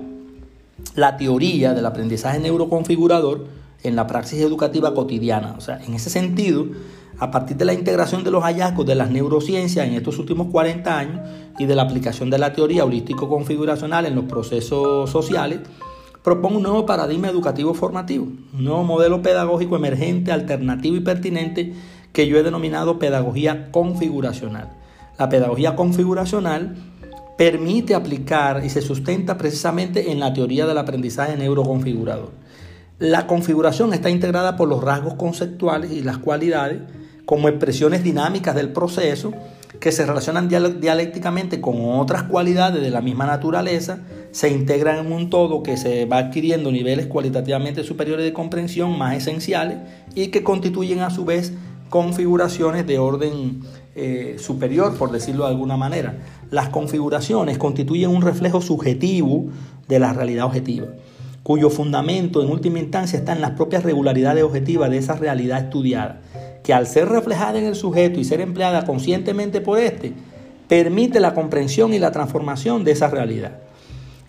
la 0.96 1.18
teoría 1.18 1.74
del 1.74 1.86
aprendizaje 1.86 2.40
neuroconfigurador 2.40 3.46
en 3.84 3.96
la 3.96 4.08
praxis 4.08 4.42
educativa 4.42 4.94
cotidiana. 4.94 5.56
O 5.58 5.62
sea, 5.62 5.80
en 5.84 5.94
ese 5.94 6.10
sentido, 6.10 6.68
a 7.18 7.32
partir 7.32 7.58
de 7.58 7.66
la 7.66 7.74
integración 7.74 8.24
de 8.24 8.32
los 8.32 8.44
hallazgos 8.44 8.86
de 8.86 8.96
las 8.96 9.12
neurociencias 9.12 9.88
en 9.88 9.94
estos 9.94 10.18
últimos 10.20 10.48
40 10.48 10.98
años 10.98 11.20
y 11.58 11.66
de 11.66 11.76
la 11.76 11.84
aplicación 11.84 12.30
de 12.30 12.38
la 12.38 12.54
teoría 12.54 12.86
holístico-configuracional 12.86 14.06
en 14.06 14.16
los 14.16 14.26
procesos 14.26 15.10
sociales, 15.10 15.60
propongo 16.24 16.58
un 16.58 16.64
nuevo 16.64 16.86
paradigma 16.86 17.30
educativo 17.30 17.74
formativo, 17.74 18.28
un 18.54 18.64
nuevo 18.64 18.84
modelo 18.84 19.22
pedagógico 19.22 19.76
emergente, 19.76 20.32
alternativo 20.32 20.96
y 20.96 21.02
pertinente 21.02 21.74
que 22.14 22.28
yo 22.28 22.38
he 22.38 22.44
denominado 22.44 23.00
pedagogía 23.00 23.72
configuracional. 23.72 24.70
La 25.18 25.30
pedagogía 25.30 25.76
configuracional 25.76 26.76
permite 27.38 27.96
aplicar 27.96 28.64
y 28.66 28.70
se 28.70 28.82
sustenta 28.82 29.38
precisamente 29.38 30.12
en 30.12 30.20
la 30.20 30.34
teoría 30.34 30.66
del 30.66 30.78
aprendizaje 30.78 31.38
neuroconfigurador. 31.38 32.32
La 33.00 33.28
configuración 33.28 33.94
está 33.94 34.10
integrada 34.10 34.58
por 34.58 34.68
los 34.68 34.84
rasgos 34.84 35.14
conceptuales 35.14 35.90
y 35.94 36.02
las 36.02 36.18
cualidades 36.18 36.82
como 37.24 37.48
expresiones 37.48 38.04
dinámicas 38.04 38.56
del 38.56 38.74
proceso 38.74 39.32
que 39.80 39.94
se 39.94 40.06
relacionan 40.06 40.50
dialécticamente 40.50 41.62
con 41.62 41.78
otras 41.80 42.24
cualidades 42.24 42.82
de 42.82 42.90
la 42.90 43.00
misma 43.00 43.26
naturaleza, 43.26 44.00
se 44.32 44.50
integran 44.50 45.06
en 45.06 45.14
un 45.14 45.30
todo 45.30 45.64
que 45.64 45.78
se 45.78 46.08
va 46.08 46.18
adquiriendo 46.18 46.74
niveles 46.74 47.08
cualitativamente 47.08 47.86
superiores 47.86 48.26
de 48.26 48.34
comprensión 48.34 48.98
más 48.98 49.16
esenciales 49.16 49.78
y 50.14 50.28
que 50.28 50.44
constituyen 50.44 51.00
a 51.00 51.10
su 51.10 51.24
vez 51.24 51.54
configuraciones 51.90 52.86
de 52.86 53.00
orden 53.00 53.62
eh, 53.96 54.36
superior, 54.40 54.98
por 54.98 55.12
decirlo 55.12 55.46
de 55.46 55.52
alguna 55.52 55.78
manera. 55.78 56.18
Las 56.52 56.68
configuraciones 56.68 57.58
constituyen 57.58 58.10
un 58.10 58.24
reflejo 58.24 58.60
subjetivo 58.60 59.46
de 59.88 60.00
la 60.00 60.12
realidad 60.12 60.48
objetiva 60.48 60.88
cuyo 61.44 61.70
fundamento 61.70 62.44
en 62.44 62.52
última 62.52 62.80
instancia 62.80 63.20
está 63.20 63.34
en 63.34 63.42
las 63.42 63.52
propias 63.52 63.84
regularidades 63.84 64.44
objetivas 64.44 64.90
de 64.90 64.98
esa 64.98 65.16
realidad 65.16 65.60
estudiada, 65.60 66.22
que 66.64 66.74
al 66.74 66.88
ser 66.88 67.10
reflejada 67.10 67.58
en 67.60 67.66
el 67.66 67.76
sujeto 67.76 68.20
y 68.20 68.26
ser 68.26 68.42
empleada 68.42 68.86
conscientemente 68.86 69.62
por 69.62 69.80
éste, 69.80 70.14
permite 70.68 71.20
la 71.20 71.34
comprensión 71.34 71.94
y 71.94 72.00
la 72.00 72.12
transformación 72.12 72.84
de 72.84 72.92
esa 72.92 73.10
realidad. 73.10 73.54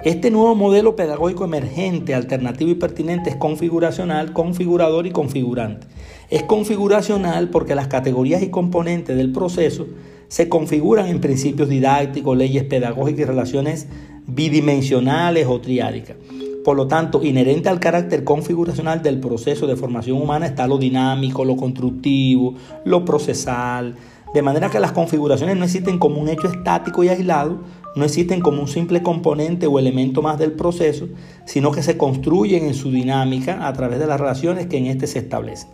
Este 0.03 0.31
nuevo 0.31 0.55
modelo 0.55 0.97
pedagógico 0.97 1.45
emergente, 1.45 2.15
alternativo 2.15 2.71
y 2.71 2.75
pertinente 2.75 3.29
es 3.29 3.37
configuracional, 3.37 4.33
configurador 4.33 5.07
y 5.07 5.11
configurante. 5.11 5.87
Es 6.31 6.43
configuracional 6.45 7.51
porque 7.51 7.75
las 7.75 7.89
categorías 7.89 8.43
y 8.43 8.49
componentes 8.49 9.15
del 9.15 9.31
proceso 9.31 9.87
se 10.29 10.49
configuran 10.49 11.09
en 11.09 11.21
principios 11.21 11.69
didácticos, 11.69 12.35
leyes 12.35 12.65
pedagógicas 12.65 13.21
y 13.21 13.25
relaciones 13.25 13.89
bidimensionales 14.27 15.47
o 15.47 15.61
triádicas. 15.61 16.17
Por 16.65 16.77
lo 16.77 16.87
tanto, 16.87 17.23
inherente 17.23 17.69
al 17.69 17.81
carácter 17.81 18.23
configuracional 18.23 19.03
del 19.03 19.19
proceso 19.19 19.67
de 19.67 19.77
formación 19.77 20.21
humana 20.21 20.47
está 20.47 20.67
lo 20.67 20.77
dinámico, 20.77 21.45
lo 21.45 21.57
constructivo, 21.57 22.55
lo 22.85 23.05
procesal, 23.05 23.97
de 24.35 24.43
manera 24.43 24.71
que 24.71 24.79
las 24.79 24.93
configuraciones 24.93 25.57
no 25.57 25.65
existen 25.65 25.99
como 25.99 26.21
un 26.21 26.29
hecho 26.29 26.49
estático 26.49 27.03
y 27.03 27.09
aislado, 27.09 27.59
no 27.97 28.05
existen 28.05 28.41
como 28.41 28.61
un 28.61 28.69
simple 28.69 29.03
componente 29.03 29.67
o 29.67 29.79
elemento 29.79 30.23
más 30.23 30.39
del 30.39 30.53
proceso, 30.53 31.09
sino 31.47 31.73
que 31.73 31.83
se 31.83 31.97
construyen 31.97 32.67
en 32.67 32.75
su 32.75 32.91
dinámica 32.91 33.67
a 33.67 33.73
través 33.73 33.99
de 33.99 34.07
las 34.07 34.21
relaciones 34.21 34.67
que 34.67 34.77
en 34.77 34.87
éste 34.87 35.07
se 35.07 35.19
establecen. 35.19 35.71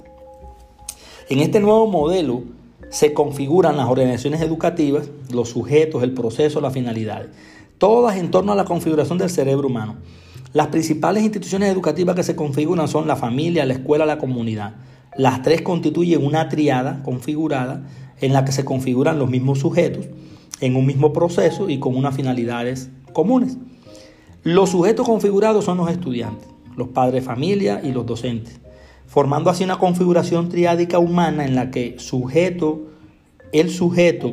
En 1.28 1.40
este 1.40 1.61
nuevo 1.61 1.87
modelo 1.87 2.45
se 2.88 3.12
configuran 3.12 3.76
las 3.76 3.88
organizaciones 3.88 4.40
educativas, 4.40 5.11
los 5.33 5.50
sujetos, 5.50 6.02
el 6.02 6.12
proceso, 6.12 6.61
las 6.61 6.73
finalidades, 6.73 7.28
todas 7.78 8.16
en 8.16 8.31
torno 8.31 8.52
a 8.52 8.57
la 8.57 8.64
configuración 8.64 9.19
del 9.19 9.28
cerebro 9.28 9.66
humano. 9.66 9.97
Las 10.57 10.69
principales 10.69 11.23
instituciones 11.23 11.71
educativas 11.71 12.17
que 12.17 12.23
se 12.23 12.35
configuran 12.35 12.89
son 12.89 13.07
la 13.07 13.17
familia, 13.17 13.67
la 13.67 13.75
escuela, 13.75 14.07
la 14.07 14.17
comunidad. 14.17 14.77
Las 15.19 15.43
tres 15.43 15.61
constituyen 15.61 16.25
una 16.25 16.49
triada 16.49 17.03
configurada 17.03 17.83
en 18.23 18.33
la 18.33 18.43
que 18.47 18.53
se 18.53 18.65
configuran 18.65 19.19
los 19.19 19.29
mismos 19.29 19.59
sujetos 19.59 20.07
en 20.63 20.77
un 20.77 20.87
mismo 20.87 21.13
proceso 21.13 21.69
y 21.69 21.79
con 21.79 21.95
unas 21.95 22.17
finalidades 22.17 22.89
comunes. 23.13 23.59
Los 24.45 24.71
sujetos 24.71 25.05
configurados 25.05 25.67
son 25.67 25.77
los 25.77 25.91
estudiantes, 25.91 26.49
los 26.75 26.89
padres 26.89 27.13
de 27.17 27.21
familia 27.21 27.83
y 27.85 27.93
los 27.93 28.07
docentes, 28.07 28.59
formando 29.07 29.51
así 29.51 29.63
una 29.63 29.79
configuración 29.79 30.49
triádica 30.49 30.99
humana 30.99 31.45
en 31.45 31.55
la 31.55 31.71
que 31.71 31.97
sujeto, 31.99 32.87
el 33.53 33.69
sujeto, 33.69 34.33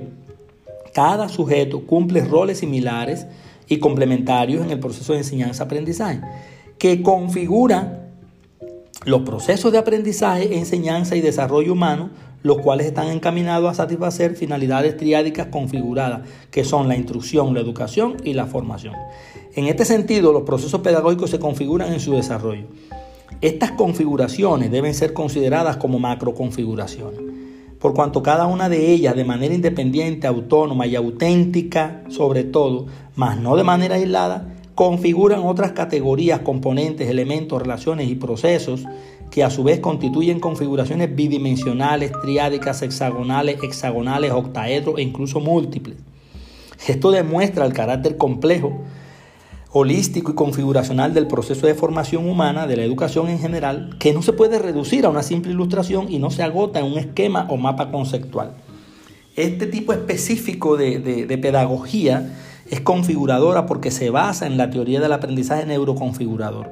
cada 0.93 1.27
sujeto 1.27 1.85
cumple 1.85 2.23
roles 2.23 2.59
similares 2.59 3.27
y 3.67 3.79
complementarios 3.79 4.63
en 4.63 4.71
el 4.71 4.79
proceso 4.79 5.13
de 5.13 5.19
enseñanza-aprendizaje, 5.19 6.21
que 6.77 7.01
configuran 7.01 8.03
los 9.05 9.21
procesos 9.21 9.71
de 9.71 9.77
aprendizaje, 9.77 10.57
enseñanza 10.57 11.15
y 11.15 11.21
desarrollo 11.21 11.73
humano, 11.73 12.09
los 12.41 12.59
cuales 12.59 12.87
están 12.87 13.07
encaminados 13.07 13.69
a 13.69 13.73
satisfacer 13.73 14.35
finalidades 14.35 14.97
triádicas 14.97 15.47
configuradas, 15.47 16.27
que 16.51 16.65
son 16.65 16.87
la 16.87 16.95
instrucción, 16.95 17.53
la 17.53 17.61
educación 17.61 18.17
y 18.23 18.33
la 18.33 18.45
formación. 18.45 18.95
En 19.55 19.67
este 19.67 19.85
sentido, 19.85 20.33
los 20.33 20.43
procesos 20.43 20.81
pedagógicos 20.81 21.29
se 21.29 21.39
configuran 21.39 21.93
en 21.93 21.99
su 21.99 22.13
desarrollo. 22.13 22.67
Estas 23.41 23.71
configuraciones 23.71 24.71
deben 24.71 24.93
ser 24.93 25.13
consideradas 25.13 25.77
como 25.77 25.99
macroconfiguraciones 25.99 27.33
por 27.83 27.93
cuanto 27.93 28.23
cada 28.23 28.47
una 28.47 28.69
de 28.69 28.93
ellas 28.93 29.13
de 29.13 29.25
manera 29.25 29.53
independiente, 29.53 30.25
autónoma 30.25 30.87
y 30.87 30.95
auténtica 30.95 32.01
sobre 32.07 32.45
todo, 32.45 32.85
mas 33.17 33.37
no 33.37 33.57
de 33.57 33.65
manera 33.65 33.95
aislada, 33.95 34.55
configuran 34.73 35.41
otras 35.43 35.73
categorías, 35.73 36.39
componentes, 36.39 37.09
elementos, 37.09 37.61
relaciones 37.61 38.07
y 38.07 38.15
procesos 38.15 38.85
que 39.29 39.43
a 39.43 39.49
su 39.49 39.65
vez 39.65 39.81
constituyen 39.81 40.39
configuraciones 40.39 41.13
bidimensionales, 41.13 42.13
triádicas, 42.21 42.81
hexagonales, 42.83 43.61
hexagonales, 43.61 44.31
octaedros 44.31 44.97
e 44.97 45.01
incluso 45.01 45.41
múltiples. 45.41 45.97
Esto 46.87 47.11
demuestra 47.11 47.65
el 47.65 47.73
carácter 47.73 48.15
complejo 48.15 48.79
holístico 49.75 50.31
y 50.31 50.35
configuracional 50.35 51.15
del 51.15 51.27
proceso 51.27 51.65
de 51.65 51.73
formación 51.73 52.29
humana, 52.29 52.67
de 52.67 52.77
la 52.77 52.83
educación 52.83 53.27
en 53.27 53.39
general, 53.39 53.95
que 53.99 54.13
no 54.13 54.21
se 54.21 54.31
puede 54.31 54.59
reducir 54.59 55.05
a 55.05 55.09
una 55.09 55.23
simple 55.23 55.51
ilustración 55.51 56.11
y 56.11 56.19
no 56.19 56.29
se 56.29 56.43
agota 56.43 56.79
en 56.79 56.85
un 56.85 56.99
esquema 56.99 57.47
o 57.49 57.57
mapa 57.57 57.89
conceptual. 57.89 58.51
Este 59.35 59.65
tipo 59.65 59.91
específico 59.91 60.77
de, 60.77 60.99
de 60.99 61.37
pedagogía 61.39 62.37
es 62.69 62.81
configuradora 62.81 63.65
porque 63.65 63.89
se 63.89 64.11
basa 64.11 64.45
en 64.45 64.57
la 64.57 64.69
teoría 64.69 65.01
del 65.01 65.11
aprendizaje 65.11 65.65
neuroconfigurador, 65.65 66.69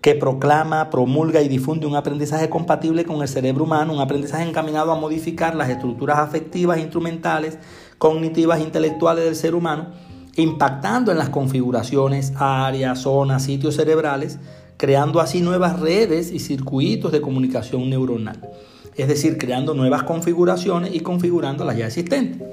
que 0.00 0.14
proclama, 0.14 0.88
promulga 0.88 1.42
y 1.42 1.48
difunde 1.48 1.84
un 1.88 1.96
aprendizaje 1.96 2.48
compatible 2.48 3.04
con 3.04 3.22
el 3.22 3.28
cerebro 3.28 3.64
humano, 3.64 3.92
un 3.92 4.00
aprendizaje 4.00 4.48
encaminado 4.48 4.92
a 4.92 5.00
modificar 5.00 5.56
las 5.56 5.68
estructuras 5.68 6.18
afectivas, 6.18 6.78
instrumentales, 6.78 7.58
cognitivas, 7.98 8.60
intelectuales 8.60 9.24
del 9.24 9.34
ser 9.34 9.56
humano, 9.56 9.88
impactando 10.36 11.10
en 11.10 11.18
las 11.18 11.30
configuraciones, 11.30 12.32
áreas, 12.36 13.00
zonas, 13.00 13.44
sitios 13.44 13.76
cerebrales, 13.76 14.38
creando 14.76 15.20
así 15.20 15.40
nuevas 15.40 15.80
redes 15.80 16.30
y 16.30 16.38
circuitos 16.38 17.12
de 17.12 17.20
comunicación 17.20 17.88
neuronal. 17.88 18.50
Es 18.94 19.08
decir, 19.08 19.38
creando 19.38 19.74
nuevas 19.74 20.02
configuraciones 20.02 20.94
y 20.94 21.00
configurando 21.00 21.64
las 21.64 21.76
ya 21.76 21.86
existentes. 21.86 22.46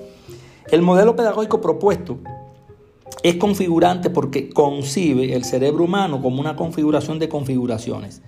El 0.71 0.81
modelo 0.81 1.15
pedagógico 1.15 1.61
propuesto 1.61 2.19
es 3.21 3.35
configurante 3.35 4.09
porque 4.09 4.49
concibe 4.49 5.33
el 5.33 5.43
cerebro 5.43 5.83
humano 5.83 6.21
como 6.21 6.39
una 6.39 6.55
configuración 6.55 7.19
de 7.19 7.29
configuraciones 7.29 8.21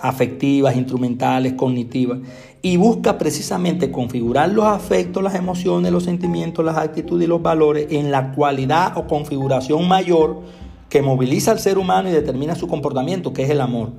afectivas, 0.00 0.76
instrumentales, 0.76 1.54
cognitivas, 1.54 2.18
y 2.62 2.76
busca 2.76 3.16
precisamente 3.16 3.90
configurar 3.90 4.50
los 4.50 4.66
afectos, 4.66 5.22
las 5.22 5.34
emociones, 5.34 5.92
los 5.92 6.04
sentimientos, 6.04 6.64
las 6.64 6.76
actitudes 6.76 7.24
y 7.24 7.28
los 7.28 7.42
valores 7.42 7.86
en 7.90 8.10
la 8.10 8.32
cualidad 8.32 8.96
o 8.96 9.06
configuración 9.06 9.88
mayor 9.88 10.42
que 10.88 11.02
moviliza 11.02 11.52
al 11.52 11.60
ser 11.60 11.78
humano 11.78 12.08
y 12.08 12.12
determina 12.12 12.54
su 12.54 12.68
comportamiento, 12.68 13.32
que 13.32 13.44
es 13.44 13.50
el 13.50 13.60
amor, 13.60 13.92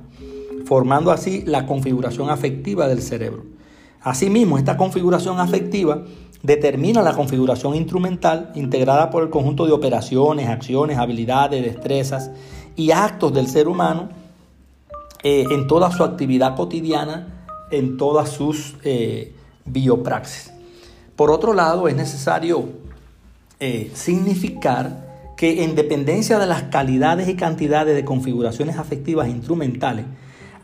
formando 0.64 1.10
así 1.10 1.42
la 1.46 1.66
configuración 1.66 2.30
afectiva 2.30 2.86
del 2.86 3.02
cerebro. 3.02 3.44
Asimismo, 4.00 4.58
esta 4.58 4.76
configuración 4.76 5.40
afectiva 5.40 6.04
determina 6.42 7.02
la 7.02 7.14
configuración 7.14 7.74
instrumental 7.74 8.50
integrada 8.54 9.10
por 9.10 9.22
el 9.22 9.30
conjunto 9.30 9.64
de 9.64 9.72
operaciones, 9.72 10.48
acciones, 10.48 10.98
habilidades, 10.98 11.62
destrezas 11.62 12.30
y 12.76 12.90
actos 12.90 13.32
del 13.32 13.46
ser 13.46 13.68
humano 13.68 14.21
eh, 15.22 15.46
en 15.50 15.66
toda 15.66 15.90
su 15.90 16.04
actividad 16.04 16.56
cotidiana, 16.56 17.46
en 17.70 17.96
todas 17.96 18.30
sus 18.30 18.76
eh, 18.84 19.34
biopraxis. 19.64 20.52
Por 21.16 21.30
otro 21.30 21.54
lado, 21.54 21.88
es 21.88 21.94
necesario 21.94 22.68
eh, 23.60 23.90
significar 23.94 25.34
que 25.36 25.64
en 25.64 25.74
dependencia 25.74 26.38
de 26.38 26.46
las 26.46 26.64
calidades 26.64 27.28
y 27.28 27.36
cantidades 27.36 27.94
de 27.94 28.04
configuraciones 28.04 28.76
afectivas 28.76 29.28
instrumentales, 29.28 30.06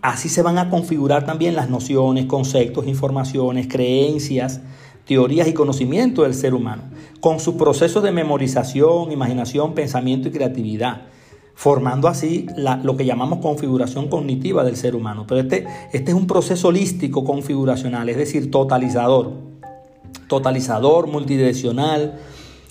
así 0.03 0.29
se 0.29 0.43
van 0.43 0.59
a 0.59 0.71
configurar 0.71 1.25
también 1.25 1.55
las 1.55 1.71
nociones, 1.71 2.27
conceptos, 2.27 2.87
informaciones, 2.87 3.67
creencias, 3.69 4.61
teorías 5.05 5.49
y 5.49 5.55
conocimientos 5.55 6.25
del 6.25 6.35
ser 6.35 6.55
humano, 6.55 6.83
con 7.21 7.41
sus 7.41 7.55
procesos 7.55 8.03
de 8.03 8.13
memorización, 8.13 9.11
imaginación, 9.11 9.75
pensamiento 9.75 10.29
y 10.29 10.33
creatividad, 10.33 11.03
formando 11.59 12.07
así 12.07 12.47
lo 12.85 12.97
que 12.97 13.05
llamamos 13.05 13.41
configuración 13.41 14.07
cognitiva 14.07 14.63
del 14.63 14.77
ser 14.77 14.95
humano. 14.95 15.25
Pero 15.27 15.41
este, 15.41 15.67
este 15.93 16.13
es 16.13 16.17
un 16.17 16.29
proceso 16.29 16.69
holístico 16.69 17.25
configuracional, 17.25 18.09
es 18.09 18.17
decir, 18.17 18.49
totalizador, 18.53 19.33
totalizador, 20.29 21.09
multidireccional, 21.09 22.21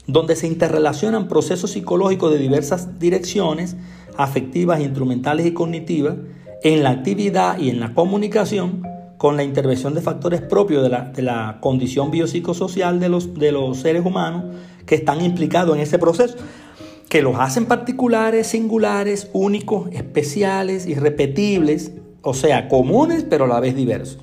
donde 0.07 0.37
se 0.37 0.47
interrelacionan 0.47 1.27
procesos 1.27 1.71
psicológicos 1.71 2.31
de 2.31 2.37
diversas 2.37 2.97
direcciones, 2.97 3.75
afectivas, 4.15 4.79
instrumentales 4.79 5.45
y 5.45 5.51
cognitivas, 5.51 6.15
en 6.63 6.81
la 6.81 6.91
actividad 6.91 7.59
y 7.59 7.69
en 7.69 7.81
la 7.81 7.93
comunicación, 7.93 8.83
con 9.17 9.35
la 9.35 9.43
intervención 9.43 9.95
de 9.95 10.01
factores 10.01 10.39
propios 10.39 10.81
de 11.13 11.23
la, 11.23 11.57
condición 11.59 12.09
biopsicosocial 12.09 13.01
de 13.01 13.09
los, 13.09 13.33
de 13.33 13.51
los 13.51 13.79
seres 13.79 14.05
humanos 14.05 14.45
que 14.85 14.95
están 14.95 15.19
implicados 15.19 15.75
en 15.75 15.81
ese 15.81 15.99
proceso, 15.99 16.37
que 17.09 17.21
los 17.21 17.39
hacen 17.39 17.65
particulares, 17.65 18.47
singulares, 18.47 19.29
únicos, 19.33 19.89
especiales, 19.91 20.85
irrepetibles, 20.87 21.91
o 22.21 22.33
sea, 22.33 22.67
comunes 22.67 23.25
pero 23.29 23.45
a 23.45 23.47
la 23.47 23.59
vez 23.59 23.75
diversos. 23.75 24.19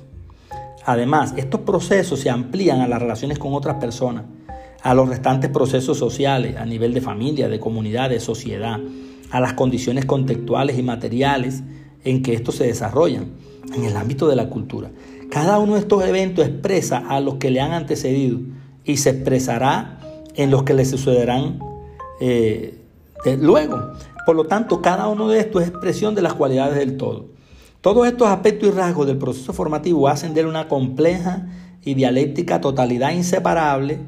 Además, 0.85 1.33
estos 1.35 1.61
procesos 1.61 2.19
se 2.19 2.29
amplían 2.29 2.81
a 2.81 2.87
las 2.87 3.01
relaciones 3.01 3.39
con 3.39 3.53
otras 3.53 3.77
personas, 3.77 4.25
a 4.83 4.93
los 4.93 5.09
restantes 5.09 5.49
procesos 5.49 5.97
sociales, 5.97 6.57
a 6.57 6.65
nivel 6.65 6.93
de 6.93 7.01
familia, 7.01 7.49
de 7.49 7.59
comunidad, 7.59 8.11
de 8.11 8.19
sociedad, 8.19 8.79
a 9.31 9.39
las 9.39 9.53
condiciones 9.53 10.05
contextuales 10.05 10.77
y 10.77 10.83
materiales 10.83 11.63
en 12.03 12.21
que 12.21 12.35
estos 12.35 12.55
se 12.55 12.67
desarrollan 12.67 13.31
en 13.75 13.83
el 13.83 13.97
ámbito 13.97 14.27
de 14.27 14.35
la 14.35 14.47
cultura. 14.47 14.91
Cada 15.31 15.57
uno 15.57 15.73
de 15.73 15.79
estos 15.79 16.05
eventos 16.05 16.45
expresa 16.45 16.99
a 17.09 17.19
los 17.19 17.35
que 17.35 17.49
le 17.49 17.61
han 17.61 17.71
antecedido 17.71 18.41
y 18.83 18.97
se 18.97 19.09
expresará 19.09 19.99
en 20.35 20.51
los 20.51 20.63
que 20.63 20.75
le 20.75 20.85
sucederán 20.85 21.59
eh, 22.19 22.77
luego. 23.39 23.93
Por 24.25 24.35
lo 24.35 24.45
tanto, 24.45 24.81
cada 24.81 25.07
uno 25.07 25.27
de 25.27 25.39
estos 25.39 25.61
es 25.61 25.69
expresión 25.69 26.15
de 26.15 26.21
las 26.21 26.33
cualidades 26.33 26.77
del 26.77 26.97
todo. 26.97 27.27
Todos 27.81 28.07
estos 28.07 28.27
aspectos 28.27 28.69
y 28.69 28.71
rasgos 28.71 29.05
del 29.05 29.17
proceso 29.17 29.53
formativo 29.53 30.07
hacen 30.07 30.33
de 30.33 30.41
él 30.41 30.47
una 30.47 30.67
compleja 30.67 31.47
y 31.83 31.93
dialéctica 31.93 32.59
totalidad 32.59 33.11
inseparable 33.11 33.99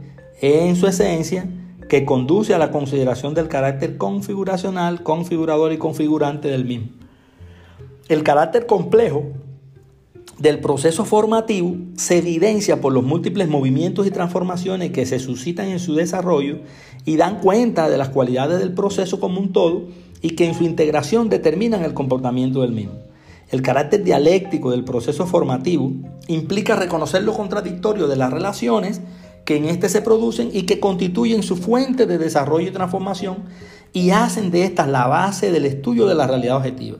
en 0.41 0.75
su 0.75 0.87
esencia 0.87 1.47
que 1.87 2.03
conduce 2.03 2.53
a 2.53 2.57
la 2.57 2.71
consideración 2.71 3.33
del 3.33 3.47
carácter 3.47 3.97
configuracional, 3.97 5.03
configurador 5.03 5.71
y 5.71 5.77
configurante 5.77 6.47
del 6.47 6.65
mismo. 6.65 6.87
El 8.09 8.23
carácter 8.23 8.65
complejo 8.65 9.25
del 10.39 10.59
proceso 10.59 11.03
formativo 11.03 11.75
se 11.95 12.19
evidencia 12.19 12.79
por 12.79 12.93
los 12.93 13.03
múltiples 13.03 13.47
movimientos 13.47 14.05
y 14.05 14.11
transformaciones 14.11 14.91
que 14.91 15.05
se 15.05 15.19
suscitan 15.19 15.69
en 15.69 15.79
su 15.79 15.95
desarrollo 15.95 16.59
y 17.05 17.17
dan 17.17 17.39
cuenta 17.39 17.89
de 17.89 17.97
las 17.97 18.09
cualidades 18.09 18.59
del 18.59 18.73
proceso 18.73 19.19
como 19.19 19.39
un 19.39 19.51
todo 19.51 19.85
y 20.21 20.31
que 20.31 20.45
en 20.45 20.53
su 20.53 20.63
integración 20.63 21.29
determinan 21.29 21.83
el 21.83 21.93
comportamiento 21.93 22.61
del 22.61 22.71
mismo. 22.71 22.93
El 23.49 23.61
carácter 23.61 24.03
dialéctico 24.03 24.71
del 24.71 24.83
proceso 24.83 25.25
formativo 25.25 25.91
implica 26.27 26.75
reconocer 26.75 27.23
lo 27.23 27.33
contradictorio 27.33 28.07
de 28.07 28.17
las 28.17 28.31
relaciones 28.31 29.01
que 29.45 29.55
en 29.55 29.65
éste 29.65 29.87
se 29.87 30.01
producen 30.01 30.49
y 30.51 30.63
que 30.63 30.81
constituyen 30.81 31.41
su 31.41 31.55
fuente 31.55 32.05
de 32.05 32.17
desarrollo 32.17 32.67
y 32.67 32.71
transformación 32.71 33.37
y 33.93 34.09
hacen 34.09 34.51
de 34.51 34.65
estas 34.65 34.89
la 34.89 35.07
base 35.07 35.51
del 35.51 35.65
estudio 35.65 36.05
de 36.05 36.15
la 36.15 36.27
realidad 36.27 36.57
objetiva. 36.57 36.97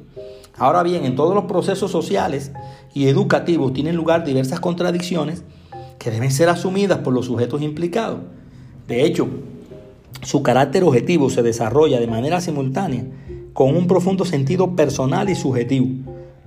Ahora 0.58 0.84
bien, 0.84 1.06
en 1.06 1.16
todos 1.16 1.36
los 1.36 1.46
procesos 1.46 1.92
sociales 1.92 2.52
y 2.94 3.08
educativos 3.08 3.74
tienen 3.74 3.96
lugar 3.96 4.26
diversas 4.26 4.60
contradicciones 4.60 5.44
que 6.00 6.12
deben 6.12 6.32
ser 6.32 6.50
asumidas 6.50 7.00
por 7.00 7.14
los 7.14 7.28
sujetos 7.28 7.62
implicados. 7.62 8.20
De 8.88 9.06
hecho, 9.06 9.28
su 10.24 10.42
carácter 10.42 10.84
objetivo 10.84 11.30
se 11.30 11.44
desarrolla 11.44 12.00
de 12.00 12.08
manera 12.08 12.42
simultánea 12.42 13.06
con 13.54 13.76
un 13.76 13.88
profundo 13.88 14.26
sentido 14.26 14.76
personal 14.76 15.30
y 15.30 15.36
subjetivo 15.36 15.88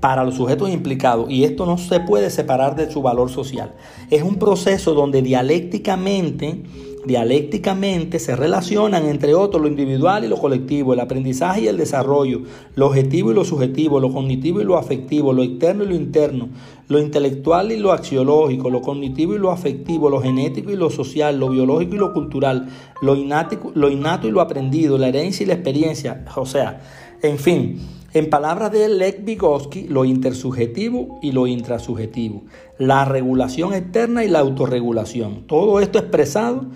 para 0.01 0.25
los 0.25 0.35
sujetos 0.35 0.71
implicados 0.71 1.31
y 1.31 1.45
esto 1.45 1.67
no 1.67 1.79
se 1.79 2.01
puede 2.01 2.31
separar 2.31 2.75
de 2.75 2.91
su 2.91 3.03
valor 3.03 3.31
social. 3.31 3.75
Es 4.11 4.23
un 4.23 4.37
proceso 4.37 4.95
donde 4.95 5.23
dialécticamente 5.23 6.63
dialécticamente 7.05 8.19
se 8.19 8.37
relacionan 8.37 9.07
entre 9.07 9.35
otros 9.35 9.63
lo 9.63 9.69
individual 9.69 10.25
y 10.25 10.29
lo 10.29 10.37
colectivo, 10.37 10.93
el 10.93 11.01
aprendizaje 11.01 11.63
y 11.63 11.69
el 11.69 11.77
desarrollo, 11.77 12.43
lo 12.75 12.87
objetivo 12.87 13.31
y 13.31 13.35
lo 13.35 13.45
subjetivo, 13.45 14.01
lo 14.01 14.13
cognitivo 14.13 14.61
y 14.61 14.65
lo 14.65 14.77
afectivo, 14.77 15.33
lo 15.33 15.43
externo 15.43 15.85
y 15.85 15.89
lo 15.89 15.95
interno, 15.95 16.49
lo 16.89 16.99
intelectual 16.99 17.73
y 17.73 17.79
lo 17.79 17.93
axiológico, 17.93 18.69
lo 18.69 18.83
cognitivo 18.83 19.35
y 19.35 19.39
lo 19.39 19.51
afectivo, 19.51 20.11
lo 20.11 20.21
genético 20.21 20.71
y 20.71 20.77
lo 20.77 20.91
social, 20.91 21.39
lo 21.39 21.49
biológico 21.49 21.95
y 21.95 21.99
lo 21.99 22.13
cultural, 22.13 22.69
lo 23.01 23.15
lo 23.15 23.91
innato 23.91 24.29
y 24.29 24.31
lo 24.31 24.41
aprendido, 24.41 24.99
la 24.99 25.09
herencia 25.09 25.45
y 25.45 25.47
la 25.47 25.55
experiencia, 25.55 26.25
o 26.37 26.47
sea, 26.47 26.83
en 27.23 27.39
fin, 27.39 27.81
en 28.13 28.29
palabras 28.29 28.73
de 28.73 28.89
Lech 28.89 29.25
Vygotsky, 29.25 29.85
lo 29.85 30.05
intersubjetivo 30.05 31.21
y 31.23 31.33
lo 31.33 31.47
intrasubjetivo, 31.47 32.43
la 32.77 33.05
regulación 33.05 33.73
externa 33.73 34.25
y 34.25 34.29
la 34.29 34.41
autorregulación, 34.41 35.47
todo 35.47 35.81
esto 35.81 35.99
expresado 35.99 36.67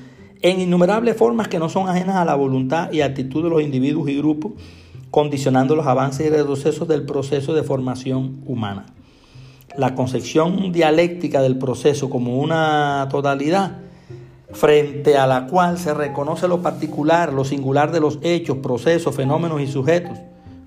en 0.44 0.60
innumerables 0.60 1.16
formas 1.16 1.48
que 1.48 1.58
no 1.58 1.70
son 1.70 1.88
ajenas 1.88 2.16
a 2.16 2.24
la 2.26 2.34
voluntad 2.34 2.92
y 2.92 3.00
actitud 3.00 3.42
de 3.42 3.48
los 3.48 3.62
individuos 3.62 4.10
y 4.10 4.18
grupos, 4.18 4.52
condicionando 5.10 5.74
los 5.74 5.86
avances 5.86 6.26
y 6.26 6.28
retrocesos 6.28 6.86
del 6.86 7.06
proceso 7.06 7.54
de 7.54 7.62
formación 7.62 8.42
humana. 8.44 8.84
La 9.78 9.94
concepción 9.94 10.70
dialéctica 10.70 11.40
del 11.40 11.56
proceso 11.56 12.10
como 12.10 12.38
una 12.40 13.08
totalidad, 13.10 13.78
frente 14.52 15.16
a 15.16 15.26
la 15.26 15.46
cual 15.46 15.78
se 15.78 15.94
reconoce 15.94 16.46
lo 16.46 16.60
particular, 16.60 17.32
lo 17.32 17.46
singular 17.46 17.90
de 17.90 18.00
los 18.00 18.18
hechos, 18.20 18.58
procesos, 18.58 19.14
fenómenos 19.14 19.62
y 19.62 19.66
sujetos, 19.66 20.18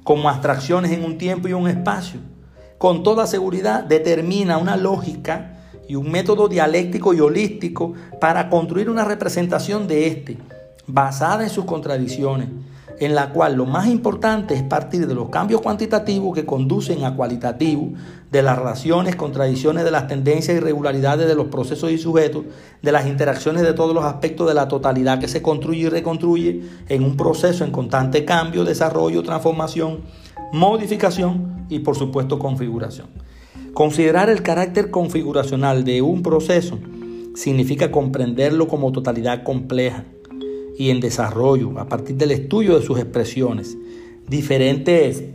como 0.04 0.28
abstracciones 0.28 0.92
en 0.92 1.06
un 1.06 1.20
tiempo 1.20 1.50
y 1.50 1.54
un 1.54 1.68
espacio, 1.68 2.20
con 2.80 3.04
toda 3.04 3.28
seguridad 3.28 3.84
determina 3.84 4.58
una 4.58 4.76
lógica 4.76 5.57
y 5.88 5.96
un 5.96 6.12
método 6.12 6.48
dialéctico 6.48 7.14
y 7.14 7.20
holístico 7.20 7.94
para 8.20 8.50
construir 8.50 8.90
una 8.90 9.06
representación 9.06 9.88
de 9.88 10.08
éste, 10.08 10.38
basada 10.86 11.44
en 11.44 11.50
sus 11.50 11.66
contradicciones, 11.66 12.50
en 13.00 13.14
la 13.14 13.30
cual 13.30 13.56
lo 13.56 13.66
más 13.66 13.88
importante 13.88 14.56
es 14.56 14.64
partir 14.64 15.08
de 15.08 15.14
los 15.14 15.30
cambios 15.30 15.62
cuantitativos 15.62 16.34
que 16.34 16.46
conducen 16.46 17.04
a 17.04 17.16
cualitativo, 17.16 17.92
de 18.32 18.42
las 18.44 18.58
relaciones, 18.58 19.16
contradicciones 19.16 19.86
de 19.86 19.92
las 19.92 20.08
tendencias 20.08 20.56
y 20.56 20.58
irregularidades 20.58 21.28
de 21.28 21.36
los 21.36 21.48
procesos 21.48 21.92
y 21.92 21.98
sujetos, 21.98 22.44
de 22.82 22.92
las 22.92 23.06
interacciones 23.06 23.64
de 23.64 23.74
todos 23.74 23.94
los 23.94 24.04
aspectos 24.04 24.48
de 24.48 24.54
la 24.54 24.68
totalidad 24.68 25.20
que 25.20 25.28
se 25.28 25.42
construye 25.42 25.84
y 25.84 25.90
reconstruye 25.90 26.62
en 26.90 27.04
un 27.04 27.16
proceso 27.16 27.64
en 27.64 27.72
constante 27.72 28.26
cambio, 28.26 28.66
desarrollo, 28.66 29.24
transformación, 29.24 30.02
modificación 30.52 31.66
y 31.70 31.80
por 31.80 31.96
supuesto 31.96 32.38
configuración. 32.38 33.08
Considerar 33.78 34.32
el 34.32 34.42
carácter 34.42 34.90
configuracional 34.90 35.84
de 35.84 36.02
un 36.02 36.24
proceso 36.24 36.80
significa 37.36 37.92
comprenderlo 37.92 38.68
como 38.68 38.92
totalidad 38.92 39.44
compleja 39.44 40.04
y 40.80 40.90
en 40.90 41.00
desarrollo 41.00 41.80
a 41.80 41.88
partir 41.88 42.16
del 42.16 42.32
estudio 42.32 42.80
de 42.80 42.84
sus 42.84 42.98
expresiones, 42.98 43.78
diferentes 44.28 45.26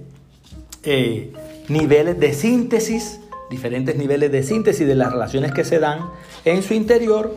eh, 0.82 1.32
niveles 1.68 2.18
de 2.18 2.32
síntesis, 2.32 3.20
diferentes 3.48 3.94
niveles 3.94 4.32
de 4.32 4.42
síntesis 4.42 4.88
de 4.88 4.96
las 4.96 5.12
relaciones 5.12 5.52
que 5.52 5.62
se 5.62 5.78
dan 5.78 6.00
en 6.44 6.64
su 6.64 6.74
interior 6.74 7.32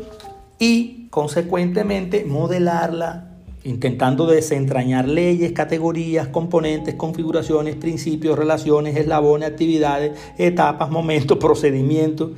y 0.58 1.08
consecuentemente 1.10 2.26
modelarla 2.26 3.25
intentando 3.66 4.28
desentrañar 4.28 5.08
leyes, 5.10 5.52
categorías, 5.52 6.28
componentes, 6.28 6.96
configuraciones, 6.96 7.76
principios, 7.76 8.38
relaciones, 8.38 8.96
eslabones, 8.96 9.50
actividades, 9.50 10.18
etapas, 10.38 10.90
momentos, 10.90 11.38
procedimientos. 11.40 12.32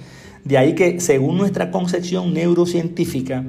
De 0.44 0.58
ahí 0.58 0.74
que, 0.74 1.00
según 1.00 1.38
nuestra 1.38 1.70
concepción 1.70 2.34
neurocientífica, 2.34 3.44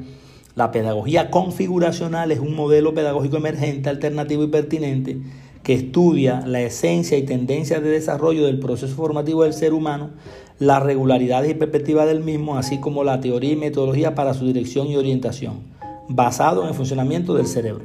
la 0.57 0.73
pedagogía 0.73 1.31
configuracional 1.31 2.33
es 2.33 2.41
un 2.41 2.57
modelo 2.57 2.93
pedagógico 2.93 3.37
emergente, 3.37 3.88
alternativo 3.88 4.43
y 4.43 4.49
pertinente 4.49 5.19
que 5.62 5.75
estudia 5.75 6.45
la 6.47 6.62
esencia 6.62 7.19
y 7.19 7.25
tendencia 7.25 7.79
de 7.79 7.91
desarrollo 7.91 8.47
del 8.47 8.59
proceso 8.59 8.95
formativo 8.97 9.45
del 9.45 9.53
ser 9.53 9.75
humano, 9.75 10.11
las 10.59 10.83
regularidades 10.83 11.51
y 11.51 11.55
perspectivas 11.55 12.07
del 12.07 12.21
mismo, 12.21 12.57
así 12.57 12.81
como 12.81 13.05
la 13.05 13.21
teoría 13.21 13.53
y 13.53 13.57
metodología 13.57 14.14
para 14.14 14.33
su 14.35 14.47
dirección 14.47 14.87
y 14.88 14.97
orientación, 14.97 15.61
basado 16.09 16.62
en 16.62 16.68
el 16.68 16.75
funcionamiento 16.75 17.35
del 17.35 17.47
cerebro. 17.47 17.85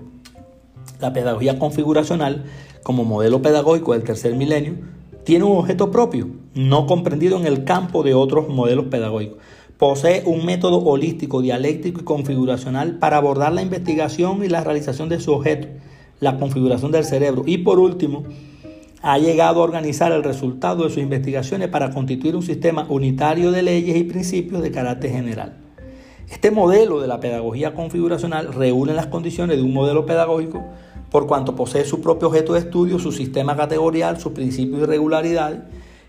La 0.99 1.13
pedagogía 1.13 1.59
configuracional, 1.59 2.45
como 2.83 3.03
modelo 3.03 3.41
pedagógico 3.41 3.93
del 3.93 4.03
tercer 4.03 4.35
milenio, 4.35 4.75
tiene 5.23 5.45
un 5.45 5.57
objeto 5.57 5.91
propio, 5.91 6.27
no 6.53 6.85
comprendido 6.87 7.37
en 7.37 7.45
el 7.45 7.63
campo 7.63 8.03
de 8.03 8.13
otros 8.13 8.49
modelos 8.49 8.85
pedagógicos. 8.85 9.37
Posee 9.77 10.23
un 10.25 10.45
método 10.45 10.77
holístico, 10.77 11.41
dialéctico 11.41 12.01
y 12.01 12.03
configuracional 12.03 12.99
para 12.99 13.17
abordar 13.17 13.53
la 13.53 13.61
investigación 13.61 14.43
y 14.43 14.49
la 14.49 14.63
realización 14.63 15.09
de 15.09 15.19
su 15.19 15.33
objeto, 15.33 15.67
la 16.19 16.37
configuración 16.37 16.91
del 16.91 17.03
cerebro. 17.03 17.43
Y 17.45 17.59
por 17.59 17.79
último, 17.79 18.23
ha 19.01 19.17
llegado 19.17 19.59
a 19.59 19.63
organizar 19.63 20.13
el 20.13 20.23
resultado 20.23 20.85
de 20.85 20.89
sus 20.89 21.03
investigaciones 21.03 21.67
para 21.67 21.91
constituir 21.91 22.35
un 22.35 22.43
sistema 22.43 22.85
unitario 22.87 23.51
de 23.51 23.61
leyes 23.61 23.97
y 23.97 24.03
principios 24.03 24.61
de 24.61 24.71
carácter 24.71 25.11
general. 25.11 25.62
Este 26.33 26.49
modelo 26.49 26.99
de 26.99 27.07
la 27.07 27.19
pedagogía 27.19 27.75
configuracional 27.75 28.53
reúne 28.53 28.95
las 28.95 29.05
condiciones 29.05 29.55
de 29.55 29.61
un 29.61 29.71
modelo 29.71 30.07
pedagógico 30.07 30.63
por 31.11 31.27
cuanto 31.27 31.55
posee 31.55 31.85
su 31.85 32.01
propio 32.01 32.29
objeto 32.29 32.53
de 32.53 32.59
estudio, 32.61 32.97
su 32.97 33.11
sistema 33.11 33.55
categorial, 33.55 34.19
sus 34.19 34.31
principios 34.31 34.81
y 34.81 34.85
regularidades, 34.85 35.59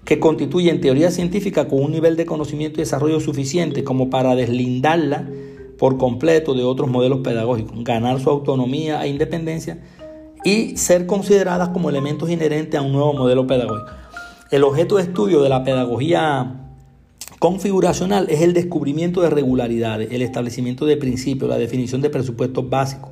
que 0.03 0.19
constituyen 0.19 0.81
teoría 0.81 1.11
científica 1.11 1.69
con 1.69 1.85
un 1.85 1.93
nivel 1.93 2.17
de 2.17 2.25
conocimiento 2.25 2.81
y 2.81 2.85
desarrollo 2.85 3.21
suficiente 3.21 3.85
como 3.85 4.09
para 4.09 4.35
deslindarla 4.35 5.29
por 5.79 5.99
completo 5.99 6.55
de 6.55 6.65
otros 6.65 6.89
modelos 6.89 7.19
pedagógicos, 7.19 7.85
ganar 7.85 8.19
su 8.19 8.31
autonomía 8.31 9.05
e 9.05 9.09
independencia 9.09 9.79
y 10.43 10.79
ser 10.79 11.05
consideradas 11.05 11.69
como 11.69 11.91
elementos 11.91 12.31
inherentes 12.31 12.81
a 12.81 12.83
un 12.83 12.93
nuevo 12.93 13.13
modelo 13.13 13.47
pedagógico. 13.47 13.91
El 14.51 14.65
objeto 14.65 14.97
de 14.97 15.03
estudio 15.03 15.43
de 15.43 15.51
la 15.51 15.65
pedagogía 15.65 16.64
configuracional 17.45 18.27
es 18.31 18.41
el 18.41 18.55
descubrimiento 18.55 19.21
de 19.21 19.29
regularidades, 19.29 20.11
el 20.13 20.23
establecimiento 20.23 20.87
de 20.87 20.97
principios, 20.97 21.51
la 21.51 21.59
definición 21.59 22.01
de 22.01 22.09
presupuestos 22.09 22.71
básicos, 22.71 23.11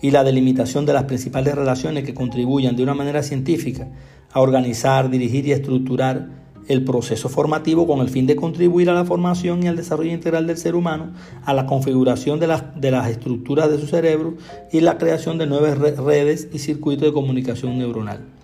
y 0.00 0.12
la 0.12 0.24
delimitación 0.24 0.86
de 0.86 0.94
las 0.94 1.04
principales 1.04 1.54
relaciones 1.54 2.04
que 2.04 2.14
contribuyan 2.14 2.74
de 2.74 2.82
una 2.82 2.94
manera 2.94 3.22
científica 3.22 3.86
a 4.32 4.40
organizar, 4.40 5.10
dirigir 5.10 5.46
y 5.46 5.52
estructurar 5.52 6.26
el 6.68 6.84
proceso 6.84 7.28
formativo 7.28 7.86
con 7.86 8.00
el 8.00 8.08
fin 8.08 8.26
de 8.26 8.34
contribuir 8.34 8.88
a 8.88 8.94
la 8.94 9.04
formación 9.04 9.62
y 9.62 9.66
al 9.66 9.76
desarrollo 9.76 10.10
integral 10.10 10.46
del 10.46 10.56
ser 10.56 10.74
humano, 10.74 11.12
a 11.44 11.52
la 11.52 11.66
configuración 11.66 12.40
de 12.40 12.46
las, 12.46 12.80
de 12.80 12.90
las 12.90 13.10
estructuras 13.10 13.70
de 13.70 13.78
su 13.78 13.88
cerebro 13.88 14.38
y 14.72 14.80
la 14.80 14.96
creación 14.96 15.36
de 15.36 15.48
nuevas 15.48 15.76
redes 15.76 16.48
y 16.50 16.60
circuitos 16.60 17.08
de 17.08 17.12
comunicación 17.12 17.76
neuronal. 17.76 18.35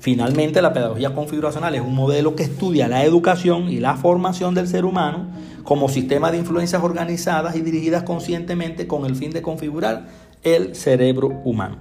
Finalmente, 0.00 0.62
la 0.62 0.72
pedagogía 0.72 1.14
configuracional 1.14 1.74
es 1.74 1.80
un 1.80 1.94
modelo 1.94 2.36
que 2.36 2.44
estudia 2.44 2.88
la 2.88 3.04
educación 3.04 3.68
y 3.68 3.80
la 3.80 3.96
formación 3.96 4.54
del 4.54 4.68
ser 4.68 4.84
humano 4.84 5.26
como 5.64 5.88
sistema 5.88 6.30
de 6.30 6.38
influencias 6.38 6.82
organizadas 6.82 7.56
y 7.56 7.60
dirigidas 7.60 8.04
conscientemente 8.04 8.86
con 8.86 9.04
el 9.04 9.16
fin 9.16 9.32
de 9.32 9.42
configurar 9.42 10.06
el 10.44 10.74
cerebro 10.76 11.28
humano. 11.44 11.76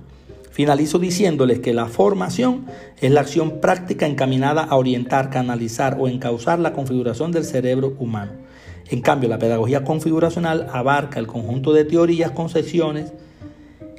Finalizo 0.52 0.98
diciéndoles 0.98 1.60
que 1.60 1.74
la 1.74 1.86
formación 1.86 2.66
es 3.00 3.12
la 3.12 3.22
acción 3.22 3.62
práctica 3.62 4.08
encaminada 4.08 4.64
a 4.64 4.76
orientar, 4.76 5.30
canalizar 5.30 5.98
o 6.00 6.08
encauzar 6.08 6.58
la 6.58 6.74
configuración 6.74 7.32
del 7.32 7.46
cerebro 7.46 7.96
humano. 8.00 8.32
En 8.90 9.02
cambio, 9.02 9.30
la 9.30 9.38
pedagogía 9.38 9.84
configuracional 9.84 10.68
abarca 10.74 11.20
el 11.20 11.28
conjunto 11.28 11.74
de 11.74 11.86
teorías, 11.86 12.32
concepciones 12.32 13.14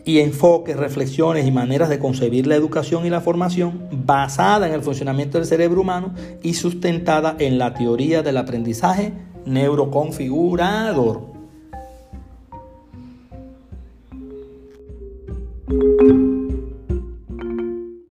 y 0.09 0.21
enfoques, 0.21 0.75
reflexiones 0.75 1.47
y 1.47 1.51
maneras 1.51 1.91
de 1.91 1.99
concebir 1.99 2.47
la 2.47 2.55
educación 2.55 3.05
y 3.05 3.11
la 3.11 3.21
formación 3.21 3.91
basada 4.07 4.67
en 4.67 4.73
el 4.73 4.81
funcionamiento 4.81 5.37
del 5.37 5.47
cerebro 5.47 5.83
humano 5.83 6.15
y 6.43 6.55
sustentada 6.55 7.37
en 7.39 7.59
la 7.59 7.75
teoría 7.75 8.23
del 8.23 8.39
aprendizaje 8.39 9.13
neuroconfigurador. 9.45 11.21